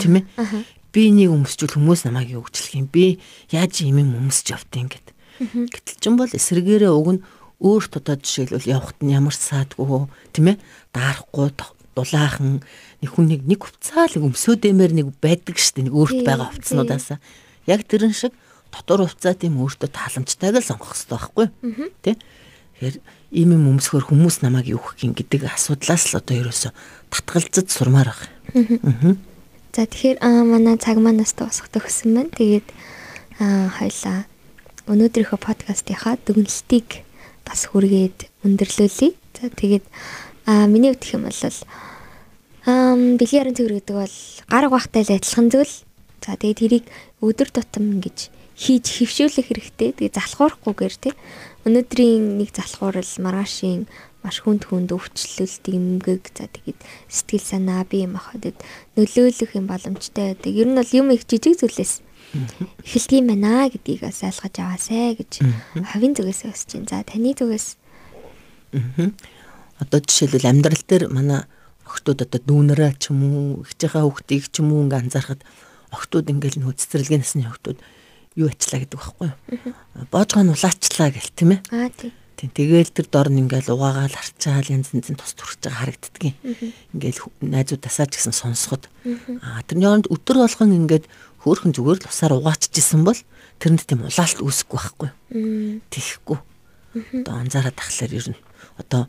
Тийм 0.00 0.14
ээ 0.16 0.24
би 0.92 1.10
нэг 1.10 1.32
өмсчүүл 1.32 1.74
хүмүүс 1.80 2.04
намайг 2.06 2.36
юу 2.36 2.44
гчлэх 2.44 2.76
юм? 2.76 2.86
Би 2.86 3.18
яаж 3.50 3.80
юм 3.82 3.98
юм 3.98 4.28
өмсч 4.28 4.52
явтыг 4.52 4.92
гэд. 4.92 5.08
Гэтэл 5.40 5.98
ч 5.98 6.02
юм 6.06 6.20
бол 6.20 6.28
эсрэгээрээ 6.28 6.92
уг 6.92 7.08
нь 7.16 7.24
өөрт 7.64 7.98
одоо 7.98 8.16
жишээлбэл 8.20 8.68
явахт 8.68 8.98
нь 9.00 9.16
ямар 9.16 9.32
саадгүй 9.32 10.06
тийм 10.36 10.54
ээ? 10.54 10.62
Даарахгүй 10.92 11.50
дулаахан 11.96 12.60
нэг 13.00 13.10
хүнийг 13.10 13.42
нэг 13.46 13.60
хувцаал 13.62 14.12
өмсөөдэмээр 14.16 14.92
нэг 14.96 15.06
байдаг 15.20 15.56
штэ 15.56 15.88
нэг 15.88 15.94
өөрт 15.94 16.24
байгаа 16.24 16.52
хувцснуудаас 16.52 17.20
яг 17.68 17.80
тэрэн 17.86 18.12
шиг 18.12 18.32
дотор 18.72 19.04
хувцаа 19.04 19.36
тийм 19.36 19.60
өөртөө 19.60 19.90
тааламжтайг 19.92 20.56
л 20.56 20.64
сонгох 20.64 20.96
хэрэгтэй 20.96 21.12
байхгүй 21.12 21.46
тий. 22.02 22.16
Тэгэхээр 22.80 22.96
ийм 23.36 23.50
юм 23.54 23.64
өмсгөр 23.76 24.08
хүмүүс 24.08 24.40
намайг 24.42 24.72
юу 24.72 24.80
гэх 24.80 25.04
юм 25.04 25.12
гэдэг 25.12 25.52
асуудлаас 25.52 26.10
л 26.10 26.18
одоо 26.18 26.34
ерөөсө 26.40 26.72
татгалзаж 27.12 27.68
сурмаар 27.68 28.10
байгаа. 28.10 29.16
За 29.72 29.88
тэгэхээр 29.88 30.20
манай 30.52 30.76
цаг 30.76 31.00
манаас 31.00 31.32
дуусах 31.32 31.72
төгсөн 31.72 32.12
байна. 32.12 32.36
Тэгээд 32.36 32.68
хоёлаа 33.40 34.28
өнөөдрийнхөө 34.84 35.40
подкастынхаа 35.40 36.20
дүгнэлтийг 36.28 37.08
бас 37.48 37.72
хүргээд 37.72 38.28
өндөрлүүлье. 38.44 39.16
За 39.32 39.48
тэгээд 39.48 39.84
миний 40.68 40.92
үгдэх 40.92 41.16
юм 41.16 41.24
бол 41.24 41.40
бэлгийн 43.16 43.40
харин 43.40 43.56
цэвэр 43.56 43.74
гэдэг 43.80 43.96
бол 43.96 44.16
гар 44.52 44.64
угаахтай 44.68 45.02
л 45.08 45.16
адилхан 45.16 45.48
зүйл. 45.48 45.74
За 46.20 46.36
тэгээд 46.36 46.60
тэрийг 46.60 46.84
өдөр 47.24 47.48
тутам 47.48 47.96
ингэж 47.96 48.28
хийж 48.52 48.84
хөвшүүлэх 48.92 49.48
хэрэгтэй. 49.48 49.96
Тэгээд 49.96 50.20
залхуурахгүйгээр 50.20 50.94
тий. 51.00 51.16
Өнөөдрийн 51.64 52.36
нэг 52.36 52.52
залхуурал 52.52 53.08
маргаашийн 53.24 53.88
маш 54.22 54.42
хүнд 54.42 54.70
хүнд 54.70 54.94
өвчлөлт 54.94 55.66
эмгэг 55.66 56.30
за 56.30 56.46
тэгээд 56.46 56.80
сэтгэл 57.10 57.42
санаа 57.42 57.82
бие 57.82 58.06
махбодод 58.06 58.56
нөлөөлөх 58.94 59.52
юм 59.58 59.66
боломжтой 59.66 60.38
байдаг. 60.38 60.52
Ер 60.54 60.70
нь 60.70 60.78
бол 60.78 60.90
юм 60.94 61.10
их 61.10 61.26
жижиг 61.26 61.58
зүйлээс 61.58 62.06
эхэлдэг 62.86 63.18
юм 63.18 63.28
байна 63.34 63.68
гэдгийг 63.68 64.06
бас 64.06 64.22
ойлгож 64.22 64.56
аваасай 64.56 65.18
гэж 65.18 65.32
хавийн 65.84 66.14
зүгээс 66.16 66.48
өсч 66.48 66.66
чинь. 66.70 66.86
За 66.88 67.02
таны 67.02 67.34
зүгээс 67.34 67.76
одоо 69.82 69.98
жишээлбэл 70.00 70.48
амьдрал 70.48 70.82
дээр 70.86 71.10
манай 71.10 71.44
охтууд 71.84 72.24
одоо 72.24 72.40
дүүнэрээ 72.40 72.92
ч 72.96 73.12
юм 73.12 73.20
уу 73.26 73.66
ихжийнхаа 73.66 74.06
хүүхдийг 74.06 74.48
ч 74.48 74.62
юм 74.62 74.72
уу 74.72 74.86
ингээ 74.86 75.02
анзаархад 75.02 75.42
охтууд 75.92 76.30
ингээл 76.32 76.62
нөө 76.62 76.78
цэцэрлэгийн 76.80 77.20
насны 77.20 77.44
охтууд 77.50 77.78
юу 78.38 78.48
ачлаа 78.48 78.80
гэдэг 78.80 78.96
байхгүй 78.96 79.28
юу. 79.28 79.36
Боожгоо 80.08 80.42
нь 80.46 80.54
улаачлаа 80.54 81.10
гэл 81.12 81.36
тийм 81.36 81.50
ээ. 81.52 81.60
Аа 81.68 81.90
тийм. 81.92 82.12
Тийм 82.36 82.50
тэгээл 82.50 82.90
тэр 82.90 83.06
дор 83.10 83.28
нь 83.30 83.40
ингээл 83.44 83.74
угаагаал 83.74 84.14
харчаал 84.14 84.66
янз 84.68 84.92
янзын 84.92 85.18
тус 85.18 85.34
төрж 85.36 85.58
байгаа 85.62 85.80
харагддаг 85.92 86.22
юм. 86.22 86.36
Ингээл 86.96 87.20
найзууд 87.42 87.82
тасаач 87.82 88.16
гэсэн 88.16 88.34
сонсоход 88.34 88.88
аа 89.42 89.62
тэрний 89.66 89.88
оронд 89.88 90.10
өдөр 90.10 90.42
болгон 90.42 90.72
ингээд 90.74 91.06
хөөхөн 91.42 91.74
зүгээр 91.74 91.98
л 92.02 92.10
усаар 92.10 92.38
угааччихсан 92.38 93.02
бол 93.02 93.18
тэрэнд 93.58 93.82
тийм 93.86 94.06
улаалт 94.06 94.38
үүсэхгүй 94.42 94.78
байхгүй. 94.78 95.10
Тэхгүй. 95.90 96.38
Одоо 97.22 97.34
анзаараад 97.38 97.76
тахлаар 97.78 98.12
ер 98.14 98.26
нь 98.32 98.40
одоо 98.78 99.06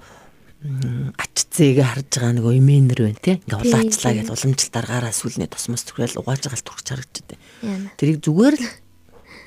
ач 1.20 1.36
зээгээ 1.52 1.84
харж 1.84 2.08
байгаа 2.16 2.34
нэг 2.40 2.46
эмээнэр 2.48 3.00
байна 3.04 3.20
тий. 3.20 3.36
Ингээ 3.44 3.62
улаачлаа 3.68 4.14
гэж 4.16 4.28
уламжлалтаар 4.32 4.88
гараа 4.88 5.12
сүлний 5.12 5.50
тосмос 5.52 5.84
түрэл 5.84 6.24
угааж 6.24 6.48
байгаа 6.48 6.60
л 6.60 6.68
турч 6.68 6.86
харагддаг. 6.88 7.38
Тэрийг 8.00 8.20
зүгээр 8.24 8.56
л 8.56 8.66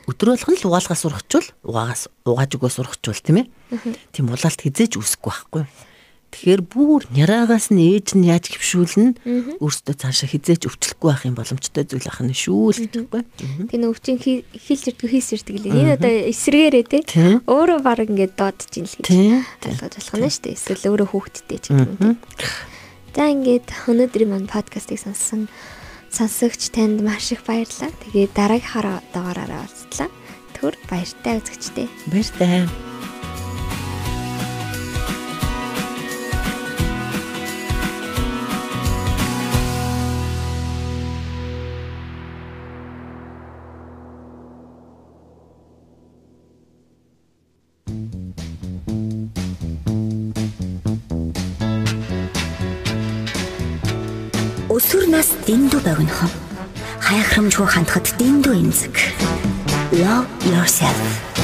өдөр 0.06 0.28
болгон 0.34 0.56
л 0.56 0.66
угаалгаас 0.70 1.02
урахчвал 1.06 1.48
угаагаас 1.66 2.02
угааж 2.22 2.50
өгөө 2.54 2.70
сурахчвал 2.70 3.20
тийм 3.20 3.42
ээ. 3.42 3.46
Тийм 4.14 4.30
улаалт 4.30 4.62
хизээж 4.62 4.98
үсэхгүй 4.98 5.30
байхгүй. 5.34 5.64
Тэгэхээр 6.36 6.62
бүр 6.68 7.02
няраагаас 7.16 7.72
нь 7.72 7.80
ээж 7.96 8.18
нь 8.18 8.28
яаж 8.28 8.50
хөвшүүлнэ 8.52 9.56
өөртөө 9.62 9.94
цаашаа 9.96 10.28
хизээж 10.28 10.68
өвчлөхгүй 10.68 11.08
байх 11.08 11.24
юм 11.24 11.38
боломжтой 11.38 11.86
зүйл 11.86 12.10
ах 12.12 12.20
нь 12.20 12.34
шүү 12.34 12.76
л 12.76 12.80
гэхгүй. 12.92 13.22
Тэгээ 13.72 13.80
нөвчин 13.80 14.20
хилж 14.20 14.84
ирдэг 14.90 15.08
хийс 15.10 15.32
ирдэг 15.32 15.56
лээ. 15.64 15.72
Энэ 15.72 15.96
одоо 15.96 16.12
эсрэгээрээ 16.28 16.84
те 16.84 17.40
өөрөө 17.46 17.78
баг 17.80 18.04
ингээд 18.04 18.36
дуудаж 18.36 18.72
ин 18.74 18.84
л 18.84 18.96
гэж 19.00 19.08
ойлгож 19.08 19.94
болох 19.96 20.16
нь 20.20 20.28
шүү 20.28 20.44
дээ. 20.44 20.58
Эсвэл 20.60 20.88
өөрөө 20.92 21.08
хүүхдтэй 21.08 21.58
ч 21.62 21.64
гэдэг 21.72 22.04
юм 22.04 22.18
те. 22.20 22.46
За 23.16 23.24
ингээд 23.32 23.68
өнөөдрийн 23.88 24.28
маань 24.28 24.50
подкастыг 24.50 25.00
сонссон 25.00 25.48
сонсогч 26.10 26.70
танд 26.74 27.02
маш 27.02 27.32
их 27.32 27.42
баярлалаа. 27.44 27.92
Тэгээ 28.06 28.26
дараагийнхаараа 28.34 28.98
дугаараараа 29.14 29.66
уулзлаа. 29.66 30.10
Түр 30.56 30.74
баяртай 30.88 31.38
үзэгчтэй. 31.38 31.86
Баяртай. 32.08 32.64
Дэндүү 55.46 55.80
богинохон. 55.86 56.30
Хайхрамжгүй 57.06 57.68
хандхад 57.70 58.10
дэндүү 58.18 58.54
эмзэг. 58.66 58.94
Love 59.94 60.26
yourself. 60.50 61.35